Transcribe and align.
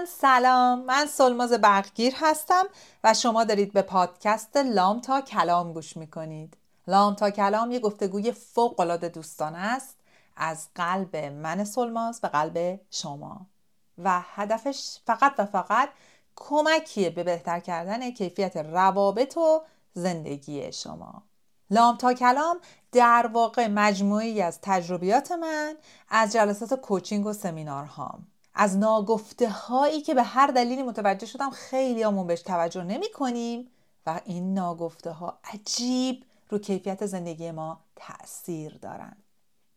دوستان 0.00 0.30
سلام. 0.30 0.84
من 0.84 1.06
سلماز 1.06 1.52
برقگیر 1.52 2.14
هستم 2.16 2.64
و 3.04 3.14
شما 3.14 3.44
دارید 3.44 3.72
به 3.72 3.82
پادکست 3.82 4.56
لام 4.56 5.00
تا 5.00 5.20
کلام 5.20 5.72
گوش 5.72 5.96
می‌کنید. 5.96 6.56
لام 6.86 7.14
تا 7.14 7.30
کلام 7.30 7.70
یه 7.70 7.80
گفتگوی 7.80 8.32
فوق 8.32 8.80
العاده 8.80 9.08
دوستانه 9.08 9.58
است. 9.58 9.96
از 10.36 10.68
قلب 10.74 11.16
من 11.16 11.64
سلماز 11.64 12.20
به 12.20 12.28
قلب 12.28 12.80
شما. 12.90 13.46
و 13.98 14.20
هدفش 14.24 14.98
فقط 15.06 15.34
و 15.38 15.46
فقط 15.46 15.88
کمکیه 16.36 17.10
به 17.10 17.24
بهتر 17.24 17.60
کردن 17.60 18.10
کیفیت 18.10 18.56
روابط 18.56 19.36
و 19.36 19.62
زندگی 19.94 20.72
شما. 20.72 21.22
لام 21.70 21.96
تا 21.96 22.14
کلام 22.14 22.56
در 22.92 23.30
واقع 23.32 23.66
مجموعی 23.66 24.42
از 24.42 24.58
تجربیات 24.62 25.32
من 25.32 25.76
از 26.08 26.32
جلسات 26.32 26.74
کوچینگ 26.74 27.26
و 27.26 27.32
سمینارهام. 27.32 28.26
از 28.62 28.76
ناگفته 28.78 29.48
هایی 29.50 30.00
که 30.00 30.14
به 30.14 30.22
هر 30.22 30.46
دلیلی 30.46 30.82
متوجه 30.82 31.26
شدم 31.26 31.50
خیلی 31.50 32.02
همون 32.02 32.26
بهش 32.26 32.42
توجه 32.42 32.84
نمی 32.84 33.12
کنیم 33.12 33.70
و 34.06 34.20
این 34.24 34.54
ناگفته 34.54 35.10
ها 35.10 35.38
عجیب 35.44 36.24
رو 36.48 36.58
کیفیت 36.58 37.06
زندگی 37.06 37.50
ما 37.50 37.80
تاثیر 37.96 38.78
دارن. 38.82 39.16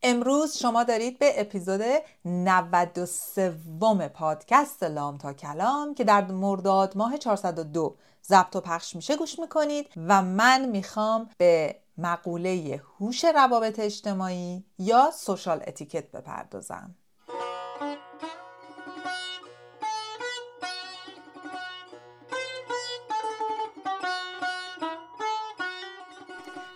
امروز 0.02 0.56
شما 0.56 0.84
دارید 0.84 1.18
به 1.18 1.40
اپیزود 1.40 1.80
93 2.24 4.08
پادکست 4.08 4.82
لام 4.82 5.18
تا 5.18 5.32
کلام 5.32 5.94
که 5.94 6.04
در 6.04 6.24
مرداد 6.24 6.96
ماه 6.96 7.18
402 7.18 7.96
ضبط 8.24 8.56
و 8.56 8.60
پخش 8.60 8.96
میشه 8.96 9.16
گوش 9.16 9.38
می‌کنید 9.38 9.86
و 9.96 10.22
من 10.22 10.68
می‌خوام 10.68 11.30
به 11.38 11.76
مقوله 11.98 12.82
هوش 12.98 13.24
روابط 13.24 13.80
اجتماعی 13.80 14.64
یا 14.78 15.10
سوشال 15.10 15.62
اتیکت 15.66 16.10
بپردازم. 16.10 16.94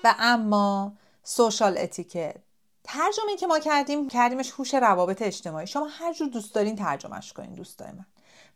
و 0.04 0.14
اما 0.18 0.92
سوشال 1.22 1.78
اتیکت. 1.78 2.36
ترجمه 2.84 3.36
که 3.36 3.46
ما 3.46 3.58
کردیم 3.58 4.08
کردیمش 4.08 4.50
هوش 4.50 4.74
روابط 4.74 5.22
اجتماعی. 5.22 5.66
شما 5.66 5.86
هر 5.90 6.12
جور 6.12 6.28
دوست 6.28 6.54
دارین 6.54 6.76
ترجمهش 6.76 7.32
کنین 7.32 7.54
دوستای 7.54 7.92
من. 7.92 8.06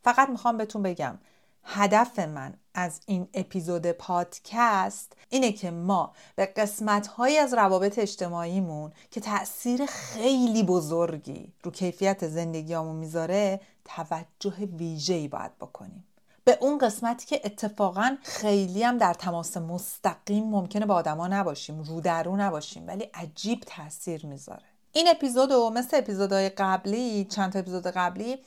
فقط 0.05 0.29
می‌خوام 0.29 0.57
بهتون 0.57 0.83
بگم 0.83 1.19
هدف 1.65 2.19
من 2.19 2.55
از 2.75 3.01
این 3.07 3.29
اپیزود 3.35 3.87
پادکست 3.87 5.17
اینه 5.29 5.53
که 5.53 5.71
ما 5.71 6.13
به 6.37 6.47
قسمت 6.47 7.07
های 7.07 7.39
از 7.39 7.55
روابط 7.55 7.99
اجتماعیمون 7.99 8.93
که 9.11 9.21
تاثیر 9.21 9.87
خیلی 9.87 10.63
بزرگی 10.63 11.53
رو 11.63 11.71
کیفیت 11.71 12.29
زندگیامون 12.29 12.97
می‌ذاره 12.97 13.61
توجه 13.85 14.55
ویژه‌ای 14.79 15.29
باید 15.29 15.59
بکنیم. 15.59 16.05
به 16.45 16.59
اون 16.61 16.79
قسمتی 16.79 17.27
که 17.27 17.41
اتفاقا 17.45 18.17
خیلی 18.23 18.83
هم 18.83 18.99
در 18.99 19.15
تماس 19.15 19.57
مستقیم 19.57 20.45
ممکنه 20.45 20.87
با 20.87 20.95
آدما 20.95 21.29
نباشیم 21.29 21.83
رو 21.83 22.01
در 22.01 22.23
رو 22.23 22.37
نباشیم 22.37 22.87
ولی 22.87 23.11
عجیب 23.15 23.61
تاثیر 23.67 24.27
می‌ذاره. 24.27 24.63
این 24.93 25.09
اپیزود 25.09 25.51
و 25.51 25.71
مثل 25.71 25.97
اپیزودهای 25.97 26.49
قبلی 26.49 27.25
چند 27.25 27.53
تا 27.53 27.59
اپیزود 27.59 27.87
قبلی 27.87 28.39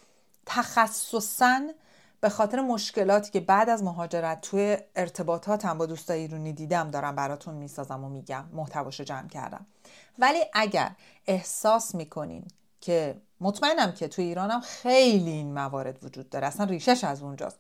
تخصصا 0.46 1.62
به 2.22 2.30
خاطر 2.30 2.62
مشکلاتی 2.62 3.32
که 3.32 3.40
بعد 3.40 3.70
از 3.70 3.84
مهاجرت 3.84 4.42
توی 4.42 4.78
ارتباطاتم 4.96 5.78
با 5.78 5.86
دوستای 5.86 6.20
ایرانی 6.20 6.54
دیدم 6.54 6.92
دارم 6.92 7.16
براتون 7.16 7.54
می‌سازم 7.54 8.04
و 8.04 8.10
میگم 8.10 8.46
محتواشو 8.54 9.04
جمع 9.04 9.28
کردم. 9.28 9.66
ولی 10.20 10.40
اگر 10.54 10.92
احساس 11.28 11.96
می‌کنین 11.96 12.48
که 12.82 13.22
مطمئنم 13.42 13.92
که 13.92 14.08
توی 14.08 14.26
ایرانم 14.26 14.62
خیلی 14.62 15.32
این 15.32 15.54
موارد 15.54 16.04
وجود 16.04 16.30
داره 16.30 16.48
اصلا 16.48 16.66
ریشش 16.66 17.04
از 17.04 17.22
اونجاست. 17.22 17.60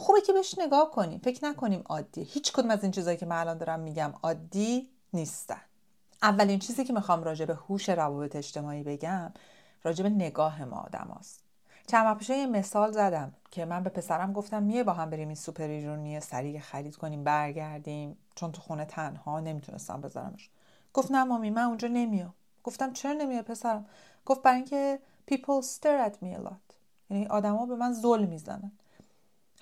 خوبه 0.00 0.20
که 0.20 0.32
بهش 0.32 0.58
نگاه 0.58 0.90
کنیم. 0.90 1.18
فکر 1.18 1.44
نکنیم 1.44 1.82
عادیه. 1.86 2.24
هیچ 2.24 2.52
کدوم 2.52 2.70
از 2.70 2.82
این 2.82 2.92
چیزایی 2.92 3.16
که 3.16 3.26
من 3.26 3.36
الان 3.36 3.58
دارم 3.58 3.80
میگم 3.80 4.12
عادی 4.22 4.88
نیستن. 5.12 5.60
اولین 6.22 6.58
چیزی 6.58 6.84
که 6.84 6.92
می‌خوام 6.92 7.24
راجع 7.24 7.44
به 7.44 7.54
هوش 7.54 7.88
روابط 7.88 8.36
اجتماعی 8.36 8.82
بگم 8.82 9.32
راجع 9.82 10.02
به 10.02 10.08
نگاه 10.08 10.64
ما 10.64 10.76
آدم 10.76 11.16
هست. 11.18 11.40
چند 11.86 12.06
وقت 12.06 12.30
یه 12.30 12.46
مثال 12.46 12.92
زدم 12.92 13.34
که 13.50 13.64
من 13.64 13.82
به 13.82 13.90
پسرم 13.90 14.32
گفتم 14.32 14.62
میه 14.62 14.84
با 14.84 14.92
هم 14.92 15.10
بریم 15.10 15.28
این 15.28 15.34
سوپر 15.34 15.68
ایرونی 15.68 16.20
سریع 16.20 16.60
خرید 16.60 16.96
کنیم 16.96 17.24
برگردیم. 17.24 18.16
چون 18.34 18.52
تو 18.52 18.60
خونه 18.60 18.84
تنها 18.84 19.40
نمی‌تونستم 19.40 20.00
بذارمش. 20.00 20.50
گفت 20.94 21.10
نه 21.10 21.24
مامی 21.24 21.50
من 21.50 21.62
اونجا 21.62 21.88
نمیام. 21.88 22.34
گفتم 22.64 22.92
چرا 22.92 23.12
نمیای 23.12 23.42
پسرم؟ 23.42 23.86
گفت 24.26 24.42
برای 24.42 24.56
اینکه 24.56 24.98
people 25.30 25.64
stare 25.64 26.10
at 26.10 26.14
me 26.14 26.38
a 26.38 26.48
lot. 26.48 26.74
یعنی 27.10 27.26
آدما 27.26 27.66
به 27.66 27.76
من 27.76 27.92
ظلم 27.92 28.28
می‌زنن. 28.28 28.72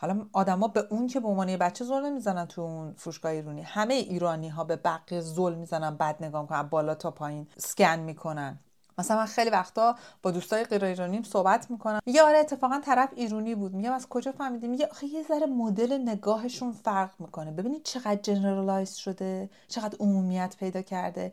حالا 0.00 0.26
آدما 0.32 0.68
به 0.68 0.84
اون 0.90 1.06
که 1.06 1.20
به 1.20 1.28
عنوان 1.28 1.56
بچه 1.56 1.84
ظلم 1.84 2.12
می‌زنن 2.12 2.46
تو 2.46 2.62
اون 2.62 2.94
فروشگاه 2.96 3.32
ایرانی 3.32 3.62
همه 3.62 3.94
ایرانی 3.94 4.48
ها 4.48 4.64
به 4.64 4.76
بقیه 4.76 5.20
ظلم 5.20 5.58
می‌زنن 5.58 5.96
بد 5.96 6.24
نگاه 6.24 6.42
می‌کنن 6.42 6.62
بالا 6.62 6.94
تا 6.94 7.10
پایین 7.10 7.46
سکن 7.56 7.98
می‌کنن. 7.98 8.58
مثلا 8.98 9.16
من 9.16 9.26
خیلی 9.26 9.50
وقتا 9.50 9.96
با 10.22 10.30
دوستای 10.30 10.64
غیر 10.64 10.84
ایرانیم 10.84 11.22
صحبت 11.22 11.70
می‌کنم. 11.70 12.00
میگه 12.06 12.22
آره 12.22 12.38
اتفاقا 12.38 12.80
طرف 12.84 13.08
ایرانی 13.16 13.54
بود. 13.54 13.74
میگم 13.74 13.92
از 13.92 14.08
کجا 14.08 14.32
فهمیدی؟ 14.32 14.68
میگه 14.68 14.86
آخه 14.86 15.06
یه 15.06 15.22
ذره 15.22 15.46
مدل 15.46 15.98
نگاهشون 16.08 16.72
فرق 16.72 17.10
می‌کنه. 17.18 17.50
ببینید 17.50 17.82
چقدر 17.82 18.20
جنرالایز 18.22 18.94
شده 18.94 19.50
چقدر 19.68 19.96
عمومیت 20.00 20.56
پیدا 20.58 20.82
کرده. 20.82 21.32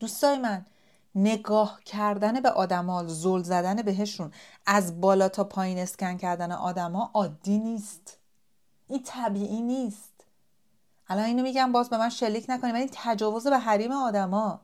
دوستای 0.00 0.38
من 0.38 0.66
نگاه 1.14 1.80
کردن 1.84 2.40
به 2.40 2.50
آدما 2.50 3.04
زل 3.06 3.42
زدن 3.42 3.82
بهشون 3.82 4.32
از 4.66 5.00
بالا 5.00 5.28
تا 5.28 5.44
پایین 5.44 5.78
اسکن 5.78 6.16
کردن 6.16 6.52
آدما 6.52 7.10
عادی 7.14 7.58
نیست. 7.58 8.18
این 8.88 9.02
طبیعی 9.02 9.60
نیست. 9.62 10.14
الان 11.08 11.24
اینو 11.24 11.42
میگم 11.42 11.72
باز 11.72 11.90
به 11.90 11.98
من 11.98 12.08
شلیک 12.08 12.46
نکنیم 12.48 12.74
این 12.74 12.90
تجاوز 12.92 13.46
به 13.46 13.58
حریم 13.58 13.92
آدما. 13.92 14.60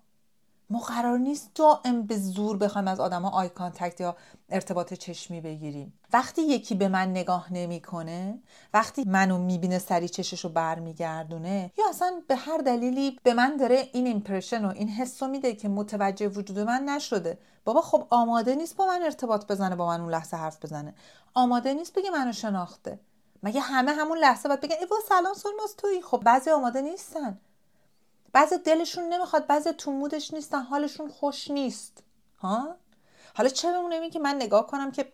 ما 0.71 0.79
قرار 0.79 1.19
نیست 1.19 1.51
دائم 1.55 2.03
به 2.03 2.19
زور 2.19 2.57
بخوایم 2.57 2.89
از 2.89 3.01
آدما 3.01 3.31
eye 3.31 3.49
contact 3.49 4.01
یا 4.01 4.17
ارتباط 4.51 4.95
چشمی 4.95 5.41
بگیریم. 5.41 5.99
وقتی 6.13 6.43
یکی 6.43 6.75
به 6.75 6.89
من 6.89 7.11
نگاه 7.11 7.53
نمی‌کنه 7.53 8.39
وقتی 8.75 9.05
منو 9.07 9.39
می‌بینه 9.39 9.79
سری 9.79 10.09
چشش 10.09 10.45
رو 10.45 10.51
برمیگردونه 10.51 11.71
یا 11.79 11.89
اصلا 11.89 12.23
به 12.29 12.37
هر 12.37 12.59
دلیلی 12.59 13.19
به 13.23 13.35
من 13.35 13.57
داره 13.57 13.89
این 13.93 14.07
impression 14.07 14.65
و 14.65 14.69
این 14.69 14.89
حس 14.89 15.23
میده 15.23 15.55
که 15.55 15.69
متوجه 15.69 16.29
وجود 16.29 16.59
من 16.59 16.85
نشده. 16.85 17.39
بابا 17.65 17.81
خب 17.81 18.07
آماده 18.11 18.55
نیست 18.55 18.77
با 18.77 18.87
من 18.87 19.03
ارتباط 19.03 19.47
بزنه 19.47 19.77
با 19.77 19.87
من 19.87 20.01
اون 20.01 20.11
لحظه 20.11 20.37
حرف 20.37 20.65
بزنه. 20.65 20.95
آماده 21.35 21.75
نیست 21.75 21.95
بگه 21.95 22.11
منو 22.11 22.33
شناخته. 22.33 23.01
مگه 23.43 23.61
همه 23.61 23.93
همون 23.93 24.19
لحظه 24.19 24.49
باید 24.49 24.61
بگن 24.61 24.77
ای 24.81 24.87
سلام 25.09 25.35
سولماز 25.35 25.75
تویی. 25.79 26.03
خب 26.03 26.23
بعضی 26.25 26.51
آماده 26.51 26.81
نیستن. 26.83 27.39
بعضی 28.33 28.59
دلشون 28.59 29.05
نمی‌خواد 29.05 29.47
بعضی 29.47 29.73
تو 29.73 29.93
مودش 29.93 30.35
نیستن 30.35 30.63
حالشون 30.63 31.09
خوش 31.09 31.51
نیست. 31.51 32.03
ها؟ 32.39 32.77
حالا 33.35 33.49
چه 33.49 33.73
بمونه؟ 33.73 34.11
که 34.11 34.19
من 34.19 34.37
نگاه 34.37 34.67
کنم 34.67 34.91
که 34.91 35.13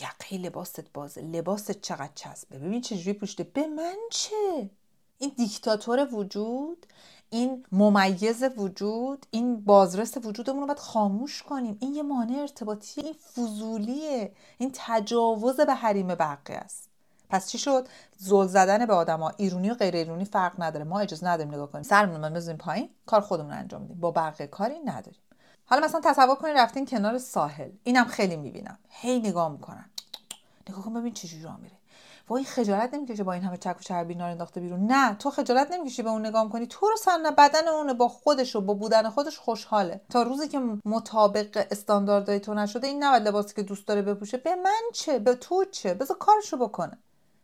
یقه 0.00 0.38
لباست 0.46 0.92
بازه. 0.94 1.20
لباست 1.20 1.70
چقدر 1.70 2.12
چسبه. 2.14 2.58
ببین 2.58 2.80
چجوری 2.80 3.12
پوشته 3.12 3.44
به 3.44 3.66
من 3.66 3.96
چه؟ 4.10 4.70
این 5.18 5.32
دیکتاتور 5.36 6.14
وجود 6.14 6.86
این 7.30 7.66
ممیز 7.72 8.42
وجود 8.56 9.26
این 9.30 9.64
بازرس 9.64 10.16
وجودمون 10.16 10.60
رو 10.60 10.66
باید 10.66 10.78
خاموش 10.78 11.42
کنیم. 11.42 11.78
این 11.80 11.94
یه 11.94 12.02
مانع 12.02 12.38
ارتباطی 12.38 13.00
این 13.00 13.14
فضولیه. 13.14 14.32
این 14.58 14.70
تجاوز 14.74 15.56
به 15.56 15.74
حریم 15.74 16.06
بقیه 16.06 16.56
است. 16.56 16.89
پس 17.30 17.48
چی 17.48 17.58
شد؟ 17.58 17.88
زل 18.16 18.46
زدن 18.46 18.86
به 18.86 18.94
آدما 18.94 19.32
ایرونی 19.36 19.70
و 19.70 19.74
غیر 19.74 19.96
ایرونی 19.96 20.24
فرق 20.24 20.52
نداره. 20.58 20.84
ما 20.84 21.00
اجازه 21.00 21.26
نداریم 21.26 21.54
نگاه 21.54 21.70
کنیم. 21.70 21.82
سرمون 21.82 22.24
رو 22.24 22.34
بزنیم 22.34 22.56
پایین 22.56 22.90
کار 23.06 23.20
خودمون 23.20 23.52
انجام 23.52 23.84
بدیم 23.84 24.00
با 24.00 24.10
بقیه 24.10 24.46
کاری 24.46 24.78
نداریم. 24.84 25.20
حالا 25.64 25.86
مثلا 25.86 26.00
تصور 26.04 26.34
کنید 26.34 26.56
رفتین 26.56 26.86
کنار 26.86 27.18
ساحل. 27.18 27.70
اینم 27.84 28.04
خیلی 28.04 28.36
می‌بینم. 28.36 28.78
هی 28.88 29.18
نگاه 29.18 29.48
می‌کنن. 29.52 29.90
نگاه 30.70 30.84
کن 30.84 30.94
ببین 30.94 31.12
چجوری 31.12 31.42
راه 31.42 31.56
میره. 31.56 31.76
وای 32.28 32.44
خجالت 32.44 32.94
نمی‌کشه 32.94 33.24
با 33.24 33.32
این 33.32 33.42
همه 33.42 33.56
چک 33.56 33.76
و 33.78 33.82
چربی 33.82 34.14
نار 34.14 34.30
انداخته 34.30 34.60
بیرون. 34.60 34.86
نه 34.86 35.14
تو 35.14 35.30
خجالت 35.30 35.72
نمی‌کشی 35.72 36.02
به 36.02 36.10
اون 36.10 36.26
نگاه 36.26 36.48
کنی. 36.48 36.66
تو 36.66 36.86
رو 36.86 36.96
سن 36.96 37.22
بدن 37.38 37.68
اون 37.68 37.92
با 37.92 38.08
خودش 38.08 38.56
و 38.56 38.60
با 38.60 38.74
بودن 38.74 39.10
خودش 39.10 39.38
خوشحاله. 39.38 40.00
تا 40.10 40.22
روزی 40.22 40.48
که 40.48 40.60
مطابق 40.84 41.66
استانداردهای 41.70 42.40
تو 42.40 42.54
نشده 42.54 42.86
این 42.86 43.04
نباید 43.04 43.28
لباسی 43.28 43.54
که 43.54 43.62
دوست 43.62 43.86
داره 43.86 44.02
بپوشه. 44.02 44.36
به 44.36 44.54
من 44.54 44.80
چه؟ 44.92 45.18
به 45.18 45.34
تو 45.34 45.64
چه؟ 45.64 45.94
بذار 45.94 46.16
کارشو 46.16 46.56
بکنه. 46.56 46.98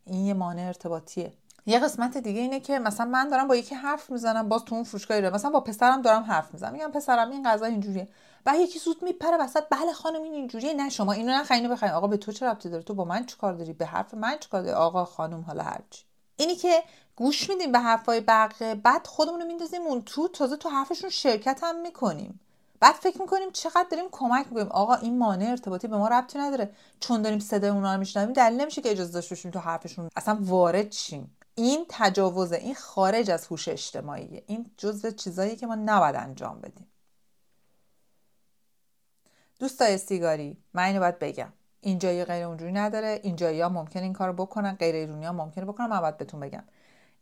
این 0.07 0.27
یه 0.27 0.35
مانع 0.35 0.63
ارتباطیه. 0.63 1.33
یه 1.67 1.79
قسمت 1.79 2.17
دیگه 2.19 2.41
اینه 2.41 2.61
که 2.61 2.79
مثلا 2.79 3.07
من 3.07 3.29
دارم 3.29 3.49
با 3.49 3.57
یکی 3.57 3.75
حرف 3.75 4.11
می‌زنم 4.11 4.49
باز 4.49 4.65
تو 4.65 4.75
اون 4.75 4.85
فروشگاهی 4.85 5.21
رو 5.21 5.35
مثلا 5.35 5.51
با 5.51 5.61
پسرم 5.61 6.03
دارم 6.03 6.23
حرف 6.23 6.55
می‌زنم. 6.55 6.73
میگم 6.73 6.91
پسرم 6.91 7.31
این 7.31 7.45
غذا 7.45 7.67
اینجوریه. 7.67 8.09
و 8.47 8.57
یکی 8.57 8.79
زود 8.79 9.03
میپره 9.03 9.37
وسط 9.41 9.65
بله 9.71 9.93
خانم 9.93 10.23
این 10.23 10.35
اینجوریه. 10.35 10.73
نه 10.73 10.89
شما 10.89 11.13
اینو 11.13 11.33
نخرین 11.33 11.69
بخرین. 11.69 11.93
آقا 11.93 12.07
به 12.07 12.17
تو 12.17 12.33
چه 12.33 12.47
ربطی 12.47 12.69
داره؟ 12.69 12.83
تو 12.83 12.95
با 12.95 13.05
من 13.05 13.27
چیکار 13.27 13.55
داری؟ 13.55 13.73
به 13.73 13.87
حرف 13.87 14.15
من 14.15 14.39
چیکار 14.39 14.63
داری؟ 14.63 14.75
آقا 14.75 15.05
خانم 15.05 15.41
حالا 15.41 15.63
هرچی 15.63 16.05
اینی 16.37 16.57
که 16.57 16.83
گوش 17.17 17.51
میدیم 17.51 17.73
به 17.73 17.79
حرفای 17.79 18.21
بقیه 18.21 18.75
بعد 18.75 19.07
خودمون 19.07 19.41
رو 19.41 19.47
میندازیم 19.47 19.83
اون 19.83 20.03
تو 20.03 20.29
تازه 20.29 20.57
تو 20.57 20.69
حرفشون 20.69 21.11
شرکت 21.11 21.61
هم 21.63 21.81
می‌کنیم. 21.81 22.41
بعد 22.81 22.95
فکر 22.95 23.21
می‌کنیم 23.21 23.51
چقدر 23.53 23.87
داریم 23.91 24.07
کمک 24.13 24.47
می‌کنیم. 24.47 24.69
آقا 24.69 24.95
این 24.95 25.19
مانع 25.19 25.51
ارتباطی 25.51 25.89
به 25.89 25.97
ما 25.97 26.09
ربطی 26.09 26.39
نداره. 26.39 26.71
چون 27.01 27.23
داریم 27.23 27.39
صدای 27.39 27.71
اونا 27.71 27.95
رو 27.95 28.01
میشنویم 28.01 28.33
دلیل 28.33 28.61
نمیشه 28.61 28.83
که 28.83 28.91
اجازه 28.91 29.13
داشته 29.13 29.35
باشیم 29.35 29.51
تو 29.51 29.59
حرفشون 29.59 30.11
اصلا 30.17 30.39
وارد 30.41 30.93
شیم. 30.93 31.37
این 31.55 31.87
تجاوزه 31.89 32.57
این 32.57 32.75
خارج 32.75 33.31
از 33.31 33.47
هوش 33.47 33.69
اجتماعیه. 33.69 34.45
این 34.47 34.71
جزء 34.77 35.11
چیزایی 35.11 35.57
که 35.57 35.67
ما 35.67 35.75
نباید 35.75 36.17
انجام 36.17 36.61
بدیم. 36.61 36.87
دوستای 39.59 39.99
سیگاری 39.99 40.57
من 40.75 40.83
اینو 40.83 41.01
باید 41.01 41.19
بگم. 41.19 41.53
اینجایی 41.81 42.25
غیر 42.25 42.45
اونجوری 42.45 42.73
نداره. 42.73 43.21
اینجایی 43.23 43.61
ها 43.61 43.69
ممکن 43.69 44.01
این 44.01 44.13
کارو 44.13 44.33
بکنن. 44.33 44.73
غیر 44.75 44.95
ایرونی 44.95 45.27
ها 45.27 45.33
ممکنه 45.33 45.65
بکنن. 45.65 45.87
من 45.87 46.01
باید 46.01 46.17
بهتون 46.17 46.41
بگم. 46.41 46.65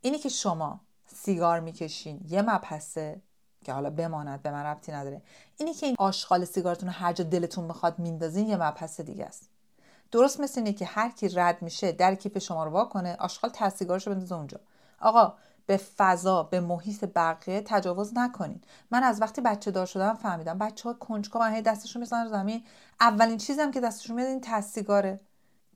اینی 0.01 0.19
که 0.19 0.29
شما 0.29 0.81
سیگار 1.07 1.61
می‌کشین 1.61 2.21
یه 2.29 2.43
مبحثه. 2.43 3.23
که 3.65 3.73
حالا 3.73 3.91
بماند 3.91 4.43
به 4.43 4.51
من 4.51 4.65
ربطی 4.65 4.93
نداره. 4.93 5.23
اینی 5.57 5.75
که 5.75 5.87
این 5.87 5.97
آشغال 5.99 6.45
سیگارتون 6.45 6.89
هر 6.89 7.13
جا 7.13 7.25
دلتون 7.25 7.69
بخواد 7.69 7.99
میندازین 7.99 8.49
یه 8.49 8.57
مبحث 8.57 9.01
دیگه 9.01 9.25
است. 9.25 9.49
درست 10.11 10.41
مثل 10.41 10.61
اینه 10.61 10.73
که 10.73 10.85
هر 10.85 11.11
کی 11.11 11.29
رد 11.29 11.63
میشه 11.63 11.93
در 11.93 12.15
کیف 12.15 12.39
شما 12.39 12.65
رو 12.65 12.71
وا 12.71 12.85
کنه 12.85 13.17
آشغال 13.17 13.51
ته 13.51 13.69
سیگارشو 13.69 14.11
بندازه 14.11 14.35
اونجا. 14.35 14.61
آقا 15.01 15.35
به 15.67 15.77
فضا 15.77 16.43
به 16.43 16.61
محیط 16.61 17.05
بقیه 17.15 17.63
تجاوز 17.67 18.13
نکنین. 18.15 18.61
من 18.91 19.03
از 19.03 19.23
وقتی 19.23 19.41
بچه 19.41 19.71
دار 19.71 19.87
شدم 19.87 20.15
فهمیدم 20.15 20.59
بچه 20.59 20.89
ها 20.89 20.95
کنجکاو 20.95 21.43
هی 21.43 21.63
دستشون 21.63 22.01
می‌زنن 22.01 22.29
زمین. 22.29 22.65
اولین 23.01 23.39
چیزی 23.39 23.71
که 23.71 23.81
دستشون 23.81 24.17
میاد 24.17 24.29
این 24.29 24.41
تسیگاره 24.41 25.21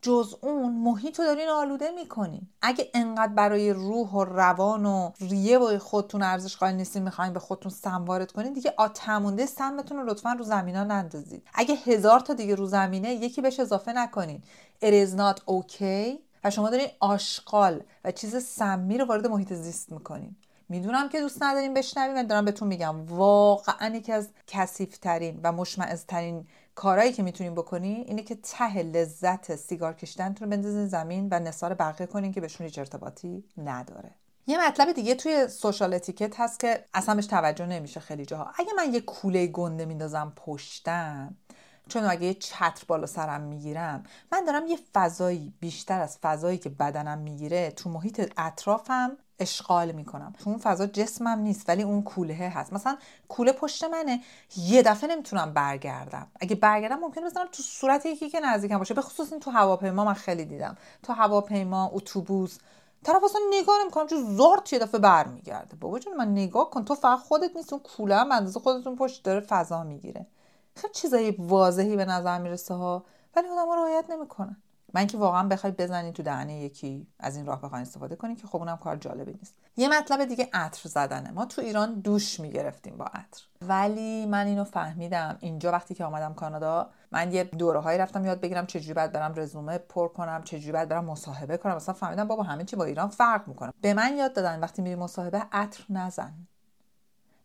جز 0.03 0.35
اون 0.41 0.75
محیط 0.75 1.19
رو 1.19 1.25
دارین 1.25 1.49
آلوده 1.49 1.91
می‌کنین. 1.91 2.49
اگه 2.63 2.91
انقدر 2.95 3.33
برای 3.33 3.73
روح 3.73 4.11
و 4.11 4.25
روان 4.25 4.87
و 4.87 5.11
ریه 5.21 5.59
و 5.59 5.79
خودتون 5.79 6.23
ارزش 6.23 6.57
قائل 6.57 6.75
نیستین 6.75 7.03
می‌خواین 7.03 7.33
به 7.33 7.41
خودتون 7.41 7.73
سم 7.73 8.05
وارد 8.05 8.33
کنین 8.33 8.53
دیگه 8.53 8.75
آتمونده 8.77 9.47
سمتون 9.47 9.99
رو 9.99 10.05
لطفا 10.05 10.33
رو 10.33 10.45
زمینا 10.45 10.85
نندازید. 10.85 11.43
اگه 11.55 11.75
هزار 11.75 12.21
تا 12.21 12.35
دیگه 12.35 12.55
رو 12.55 12.67
زمینه 12.67 13.15
یکی 13.15 13.41
بهش 13.41 13.61
اضافه 13.61 13.93
نکنین. 13.93 14.43
It 14.83 15.07
is 15.07 15.19
not 15.19 15.39
okay. 15.39 16.19
و 16.45 16.51
شما 16.51 16.71
دارین 16.71 16.89
آشغال 17.01 17.83
و 18.05 18.11
چیز 18.13 18.45
سمی 18.45 18.99
رو 18.99 19.05
وارد 19.05 19.27
محیط 19.27 19.53
زیست 19.53 19.93
می‌کنین. 19.93 20.37
می‌دونم 20.69 21.09
که 21.09 21.21
دوست 21.21 21.43
نداریم 21.43 21.75
بشنویم 21.75 22.17
و 22.17 22.23
دارم 22.23 22.45
بهتون 22.45 22.69
میگم. 22.69 23.07
واقعا 23.07 23.97
یکی 23.97 24.13
از 24.13 24.29
کثیفترین 24.47 25.41
و 25.43 25.53
مشمعزترین 25.53 26.47
کارهایی 26.79 27.13
که 27.13 27.23
می‌تونین 27.23 27.55
بکنین 27.55 28.05
اینه 28.07 28.23
که 28.23 28.35
ته 28.35 28.83
لذت 28.83 29.57
سیگار 29.57 29.93
کشیدنتون 29.93 30.51
رو 30.51 30.57
بندازین 30.57 30.87
زمین 30.87 31.29
و 31.31 31.41
نثار 31.41 31.75
بقیه 31.75 32.07
کنین 32.07 32.33
که 32.33 32.41
بهشون 32.41 32.67
هیچ 32.67 32.79
ارتباطی 32.79 33.45
نداره. 33.57 34.11
یه 34.47 34.69
مطلب 34.69 34.93
دیگه 34.93 35.15
توی 35.15 35.49
سوشال 35.49 35.95
اتیکت 35.95 36.41
هست 36.41 36.61
که 36.61 36.85
اصلا 36.95 37.15
بهش 37.15 37.27
توجه 37.27 37.67
نمیشه 37.67 38.01
خیلی 38.01 38.27
جاها. 38.27 38.53
اگه 38.59 38.73
من 38.77 38.95
یه 38.95 39.01
کوله 39.01 39.47
گنده 39.47 39.85
میندازم 39.85 40.33
پشتم 40.37 41.37
چون 41.89 42.05
اگه 42.05 42.27
یه 42.27 42.35
چتر 42.35 42.85
بالا 42.89 43.07
سرم 43.07 43.41
می‌گیرم 43.41 44.03
من 44.33 44.45
دارم 44.45 44.67
یه 44.67 44.79
فضایی 44.95 45.53
بیشتر 45.61 46.01
از 46.01 46.19
فضایی 46.23 46.59
که 46.59 46.69
بدنم 46.69 47.19
می‌گیره 47.19 47.71
تو 47.71 47.91
محیط 47.91 48.33
اطرافم 48.37 49.17
اشغال 49.41 49.93
می‌کنم. 49.93 50.35
تو 50.39 50.51
اون 50.51 50.59
فضا 50.59 50.87
جسمم 50.87 51.39
نیست 51.39 51.69
ولی 51.69 51.83
اون 51.83 52.03
کوله 52.03 52.35
هست. 52.35 52.73
مثلا 52.73 52.97
کوله 53.29 53.53
پشت 53.53 53.85
منه 53.85 54.21
یه 54.57 54.83
دفعه 54.83 55.11
نمی‌تونم 55.11 55.53
برگردم. 55.53 56.27
اگه 56.41 56.57
برگردم 56.57 57.01
ممکنه 57.01 57.25
بزنم 57.25 57.49
تو 57.53 57.63
صورت 57.63 58.07
یکی 58.07 58.31
که 58.31 58.41
نزدیکم 58.41 58.79
باشه 58.79 58.95
به 58.95 59.03
خصوص 59.03 59.33
این 59.33 59.41
تو 59.41 59.51
هواپیما 59.51 60.05
من 60.05 60.15
خیلی 60.15 60.45
دیدم. 60.45 60.77
تو 61.03 61.13
هواپیما 61.13 61.91
اتوبوس 61.93 62.59
طرف 63.05 63.25
اصلا 63.25 63.41
نگاه 63.51 63.77
نمی‌کنم 63.81 64.07
چون 64.07 64.37
زار 64.37 64.63
یه 64.73 64.79
دفعه 64.79 65.01
برمیگرده. 65.01 65.77
بابا 65.77 65.99
جون 65.99 66.17
من 66.17 66.33
نگاه 66.33 66.71
کن 66.71 66.85
تو 66.85 66.95
فقط 66.95 67.19
خودت 67.19 67.57
نیست 67.57 67.73
اون 67.73 67.83
کوله 67.83 68.17
هم 68.17 68.33
اندازه 68.33 68.61
خودتون 68.61 68.97
پشت 68.97 69.25
داره 69.25 69.41
فضا 69.41 69.83
می‌گیره. 69.83 70.27
خیلی 70.75 70.95
چیزای 70.95 71.31
واضحی 71.31 71.97
به 71.97 72.05
نظر 72.05 72.39
می‌رسه 72.39 72.75
ها 72.75 73.05
ولی 73.37 73.49
آدم 73.49 73.71
رعایت 73.71 74.05
نمی‌کنن. 74.11 74.57
من 74.95 75.07
که 75.07 75.19
واقعا 75.19 75.49
بخواید 75.49 75.77
بزنید 75.77 76.15
تو 76.15 76.23
دهنه 76.23 76.61
یکی 76.61 77.07
از 77.21 77.37
این 77.37 77.47
راه 77.47 77.63
بخواید 77.63 77.87
استفاده 77.87 78.17
کنید 78.17 78.41
که 78.41 78.47
خب 78.47 78.57
اونم 78.57 78.77
کار 78.77 78.97
جالبی 78.97 79.33
نیست. 79.33 79.55
یه 79.77 79.89
مطلب 79.89 80.25
دیگه 80.25 80.49
عطر 80.53 80.89
زدنه. 80.89 81.31
ما 81.31 81.45
تو 81.45 81.63
ایران 81.63 82.01
دوش 82.01 82.41
می‌گرفتیم 82.41 82.97
با 82.97 83.05
عطر. 83.05 83.43
ولی 83.63 84.27
من 84.27 84.47
اینو 84.47 84.65
فهمیدم. 84.65 85.39
اینجا 85.41 85.73
وقتی 85.73 85.95
که 85.95 86.05
آمدم 86.05 86.35
کانادا 86.35 86.91
من 87.13 87.33
یه 87.33 87.45
دوره 87.45 87.81
هایی 87.81 87.99
رفتم 87.99 88.25
یاد 88.25 88.41
بگیرم 88.41 88.67
چجوری 88.67 88.95
باید 88.95 89.13
برم 89.13 89.33
رزومه 89.37 89.79
پر 89.79 90.09
کنم 90.09 90.43
چجوری 90.45 90.73
باید 90.73 90.89
برم 90.89 91.05
مصاحبه 91.05 91.57
کنم. 91.57 91.77
مثلا 91.77 91.95
فهمیدم 91.95 92.29
بابا 92.29 92.43
همه 92.43 92.65
چی 92.65 92.77
با 92.77 92.85
ایران 92.85 93.09
فرق 93.09 93.49
می‌کنه. 93.49 93.73
به 93.81 93.95
من 93.95 94.17
یاد 94.17 94.33
دادن 94.33 94.61
وقتی 94.61 94.83
میری 94.83 94.95
مصاحبه 94.95 95.43
عطر 95.53 95.85
نزن. 95.91 96.49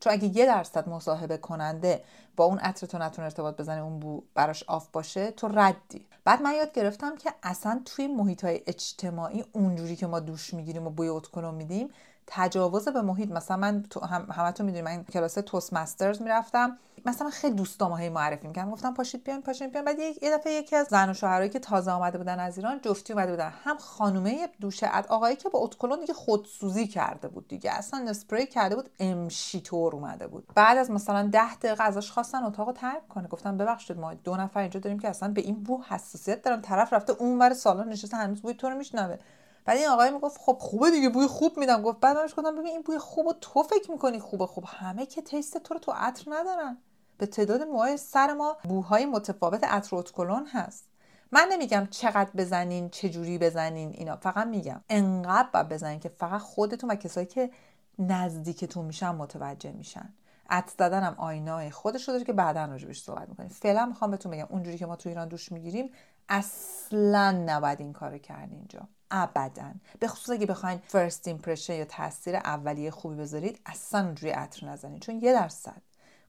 چون 0.03 0.13
اگه 0.13 0.37
یه 0.37 0.45
درصد 0.45 0.89
مصاحبه 0.89 1.37
کننده 1.37 2.03
با 2.35 2.45
اون 2.45 2.59
عطر 2.59 2.87
تو 2.87 2.97
نتونه 2.97 3.25
ارتباط 3.25 3.57
بزنه 3.57 3.81
اون 3.83 3.99
بو 3.99 4.23
براش 4.35 4.63
off 4.63 4.87
باشه 4.87 5.31
تو 5.31 5.47
ردی. 5.47 6.05
بعد 6.25 6.41
من 6.41 6.53
یاد 6.53 6.73
گرفتم 6.73 7.15
که 7.15 7.33
اصلا 7.43 7.81
توی 7.85 8.07
محیط 8.07 8.43
های 8.43 8.61
اجتماعی 8.67 9.45
اونجوری 9.51 9.95
که 9.95 10.07
ما 10.07 10.19
دوش 10.19 10.53
می‌گیریم 10.53 10.87
و 10.87 10.89
بوی 10.89 11.07
اتکلون 11.07 11.55
میدیم 11.55 11.89
تجاوز 12.27 12.87
به 12.87 13.01
محیط. 13.01 13.31
مثلا 13.31 13.57
من 13.57 13.83
تو 13.89 13.99
هم 13.99 14.27
همتون 14.31 14.65
می‌دونید 14.65 14.85
من 14.85 15.03
کلاس 15.03 15.33
Toastmasters 15.33 16.21
می‌رفتم. 16.21 16.77
مثلا 17.05 17.29
خیلی 17.29 17.55
دوستام 17.55 17.93
هی 17.93 18.09
معرفی 18.09 18.47
می‌کردم. 18.47 18.71
گفتم 18.71 18.93
پاشید 18.93 19.23
بیاین 19.23 19.41
پاشید 19.41 19.71
بیاین. 19.71 19.85
بعد 19.85 19.99
یه 19.99 20.37
دفعه 20.37 20.53
یکی 20.53 20.75
از 20.75 20.87
زن 20.89 21.09
و 21.09 21.13
شوهرایی 21.13 21.49
که 21.49 21.59
تازه 21.59 21.91
آمده 21.91 22.17
بودن 22.17 22.39
از 22.39 22.57
ایران 22.57 22.81
جفتی 22.81 23.13
اومده 23.13 23.31
بودن. 23.31 23.53
هم 23.63 23.77
خانومه 23.77 24.49
دوشه 24.61 24.89
اد 24.91 25.07
آقایی 25.07 25.35
که 25.35 25.49
با 25.49 25.59
اتکلون 25.59 25.99
دیگه 25.99 26.13
خودسوزی 26.13 26.87
کرده 26.87 27.27
بود 27.27 27.47
دیگه. 27.47 27.71
اصلا 27.71 28.05
اسپری 28.09 28.45
کرده 28.45 28.75
بود 28.75 28.89
امشی 28.99 29.61
طور 29.61 29.95
اومده 29.95 30.27
بود. 30.27 30.47
بعد 30.55 30.77
از 30.77 30.91
مثلا 30.91 31.29
ده 31.31 31.55
دقیقه 31.55 31.83
ازش 31.83 32.11
خواستن 32.11 32.43
اتاقو 32.43 32.71
ترک 32.71 33.07
کنه. 33.07 33.27
گفتم 33.27 33.57
ببخشید 33.57 33.97
ما 33.97 34.13
دو 34.13 34.35
نفر 34.35 34.59
اینجا 34.59 34.79
داریم 34.79 34.99
که 34.99 35.09
اصلا 35.09 35.29
به 35.29 35.41
این 35.41 35.63
بو 35.63 35.83
حساسیت 35.83 36.41
دارم 36.41 36.61
طرف 36.61 36.93
رفته 36.93 37.13
اونور 37.13 37.53
سالن 37.53 37.89
نشسته 37.89 38.17
هنوز 38.17 38.41
بوی 38.41 38.53
تو 38.53 38.69
رو 38.69 38.77
میشنوه. 38.77 39.17
بعد 39.65 39.77
این 39.77 39.87
آقای 39.87 40.11
می‌گفت 40.11 40.41
خب 40.41 40.57
خوبه 40.59 40.91
دیگه 40.91 41.09
بوی 41.09 41.27
خوب 41.27 41.57
میدم. 41.57 41.81
گفت 41.81 41.99
بعد 41.99 42.17
منش 42.17 42.31
گفتم 42.37 42.55
ببین 42.55 42.71
این 42.71 42.81
بوی 42.81 42.97
خوب 42.97 43.35
تو 43.41 43.63
فکر 43.63 43.91
می‌کنی 43.91 44.19
خوبه. 44.19 44.47
خوب 44.47 44.63
همه 44.67 45.05
که 45.05 45.21
تیست 45.21 45.57
تو 45.57 45.73
رو 45.73 45.79
تو 45.79 45.91
عطر 45.91 46.23
ندارن. 46.27 46.77
به 47.17 47.25
تعداد 47.25 47.61
موهای 47.61 47.97
سر 47.97 48.33
ما 48.33 48.57
بوهای 48.63 49.05
متفاوت 49.05 49.63
عطر 49.63 49.95
اتکلون 49.95 50.45
هست. 50.47 50.85
من 51.31 51.47
نمیگم 51.51 51.87
چقدر 51.91 52.29
بزنین 52.37 52.89
چه 52.89 53.09
جوری 53.09 53.37
بزنین 53.37 53.89
اینا. 53.89 54.15
فقط 54.15 54.47
میگم 54.47 54.81
انقدر 54.89 55.49
باید 55.53 55.69
بزنین 55.69 55.99
که 55.99 56.09
فقط 56.09 56.41
خودتون 56.41 56.91
و 56.91 56.95
کسایی 56.95 57.27
که 57.27 57.51
نزدیکتون 57.99 58.85
میشن 58.85 59.09
متوجه 59.09 59.71
میشن. 59.71 60.13
عطر 60.49 60.73
زدنم 60.79 61.15
آینای 61.17 61.71
خودش 61.71 62.07
رو 62.07 62.13
داره 62.13 62.25
که 62.25 62.33
بعدا 62.33 62.65
راجبش 62.65 63.01
صحبت 63.01 63.29
می‌کنیم. 63.29 63.49
فعلا 63.49 63.85
می‌خوام 63.85 64.11
بهتون 64.11 64.31
بگم 64.31 64.47
اونجوری 64.49 64.77
که 64.77 64.85
ما 64.85 64.95
تو 64.95 65.09
ایران 65.09 65.27
دوش 65.27 65.51
می‌گیریم 65.51 65.91
اصلا 66.29 67.31
نباید 67.31 67.79
این 67.79 67.93
کارو 67.93 68.17
کرد 68.17 68.51
اینجا. 68.51 68.87
ابدا. 69.15 69.71
به 69.99 70.07
خصوص 70.07 70.29
اگه 70.29 70.45
بخواین 70.45 70.81
first 70.87 71.27
impression 71.27 71.73
یا 71.73 71.85
تاثیر 71.85 72.35
اولیه 72.35 72.91
خوبی 72.91 73.15
بذارید 73.15 73.59
اصلا 73.65 74.05
اونجوری 74.05 74.31
عطر 74.31 74.67
نزنید. 74.67 75.01
چون 75.01 75.19
یه 75.21 75.33
درصد 75.33 75.81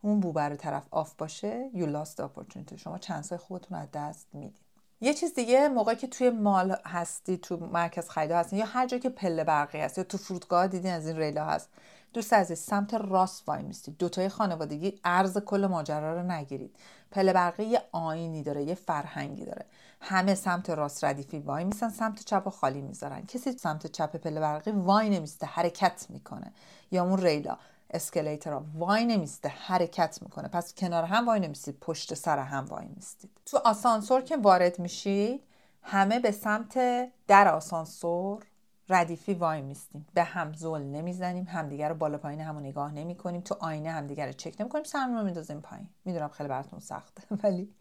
اون 0.02 0.20
بو 0.20 0.32
بر 0.32 0.54
طرف 0.54 0.82
off 0.90 1.14
باشه 1.14 1.70
you 1.74 1.86
lost 1.86 2.16
the 2.16 2.76
شما 2.76 2.98
چانسای 2.98 3.38
خوبتون 3.38 3.78
از 3.78 3.88
دست 3.92 4.26
می‌دید. 4.32 4.64
یه 5.00 5.14
چیز 5.14 5.34
دیگه 5.34 5.68
موقعی 5.68 5.96
که 5.96 6.06
توی 6.06 6.30
mall 6.30 6.76
هستی 6.86 7.36
تو 7.36 7.56
مرکز 7.56 8.08
خریدا 8.08 8.38
هستین 8.38 8.58
یا 8.58 8.64
هر 8.64 8.86
جایی 8.86 9.02
که 9.02 9.08
پله 9.08 9.44
برقی 9.44 9.78
هست 9.80 9.98
یا 9.98 10.04
تو 10.04 10.18
فرودگاه 10.18 10.66
دیدین 10.66 10.92
از 10.92 11.06
این 11.08 11.16
ریلا 11.16 11.44
هست 11.44 11.68
دوست 12.12 12.32
عزیز 12.32 12.58
سمت 12.58 12.94
راست 12.94 13.48
وای 13.48 13.62
میستید. 13.62 13.98
دوتای 13.98 14.28
خانوادگی 14.28 15.00
عرض 15.04 15.38
کل 15.38 15.66
ماجرا 15.66 16.20
رو 16.20 16.30
نگیرید. 16.30 16.76
پله 17.10 17.32
برقی 17.32 17.64
یه 17.64 17.82
آینی 17.92 18.42
داره 18.42 18.64
یه 18.64 18.74
فرهنگی 18.74 19.44
داره. 19.44 19.66
همه 20.06 20.34
سمت 20.34 20.70
راست 20.70 21.04
ردیفی 21.04 21.38
وای 21.38 21.64
میسن 21.64 21.88
سمت 21.88 22.24
چپ 22.24 22.42
و 22.46 22.50
خالی 22.50 22.80
می‌ذارن. 22.80 23.26
کسی 23.26 23.52
سمت 23.52 23.86
چپ 23.86 24.16
پله 24.16 24.40
برقی 24.40 24.70
وای 24.70 25.10
نمیسته 25.10 25.46
حرکت 25.46 26.06
می‌کنه. 26.08 26.52
یا 26.90 27.04
اون 27.04 27.18
ریلا 27.18 27.58
اسکلیترها 27.90 28.64
وای 28.74 29.04
نمیسته 29.04 29.48
حرکت 29.48 30.18
می‌کنه. 30.22 30.48
پس 30.48 30.74
کنار 30.74 31.04
هم 31.04 31.26
وای 31.26 31.40
نمیستید 31.40 31.78
پشت 31.80 32.14
سر 32.14 32.38
هم 32.38 32.64
وای 32.64 32.86
میستید. 32.96 33.30
تو 33.46 33.56
آسانسور 33.64 34.20
که 34.20 34.36
وارد 34.36 34.78
میشید 34.78 35.40
همه 35.82 36.20
به 36.20 36.30
سمت 36.30 36.78
در 37.26 37.48
آسانسور 37.48 38.42
ردیفی 38.88 39.34
وای 39.34 39.62
میستیم. 39.62 40.06
به 40.14 40.22
هم 40.24 40.52
زل 40.52 40.82
نمی‌زنیم 40.82 41.44
همدیگه 41.44 41.88
رو 41.88 41.94
بالا 41.94 42.18
پایین 42.18 42.40
همو 42.40 42.60
نگاه 42.60 42.92
نمی 42.92 43.14
کنیم 43.14 43.40
تو 43.40 43.56
آینه 43.60 43.90
همدیگه 43.90 44.26
رو 44.26 44.32
چک 44.32 44.54
نمی 44.60 44.68
کنیم 44.68 44.84
سرمون 44.84 45.18
رو 45.18 45.24
میندازیم 45.24 45.60
پایین. 45.60 45.88
می‌دونم 46.04 46.28
خیلی 46.28 46.48
براتون 46.48 46.78
سخته 46.80 47.22
ولی 47.42 47.74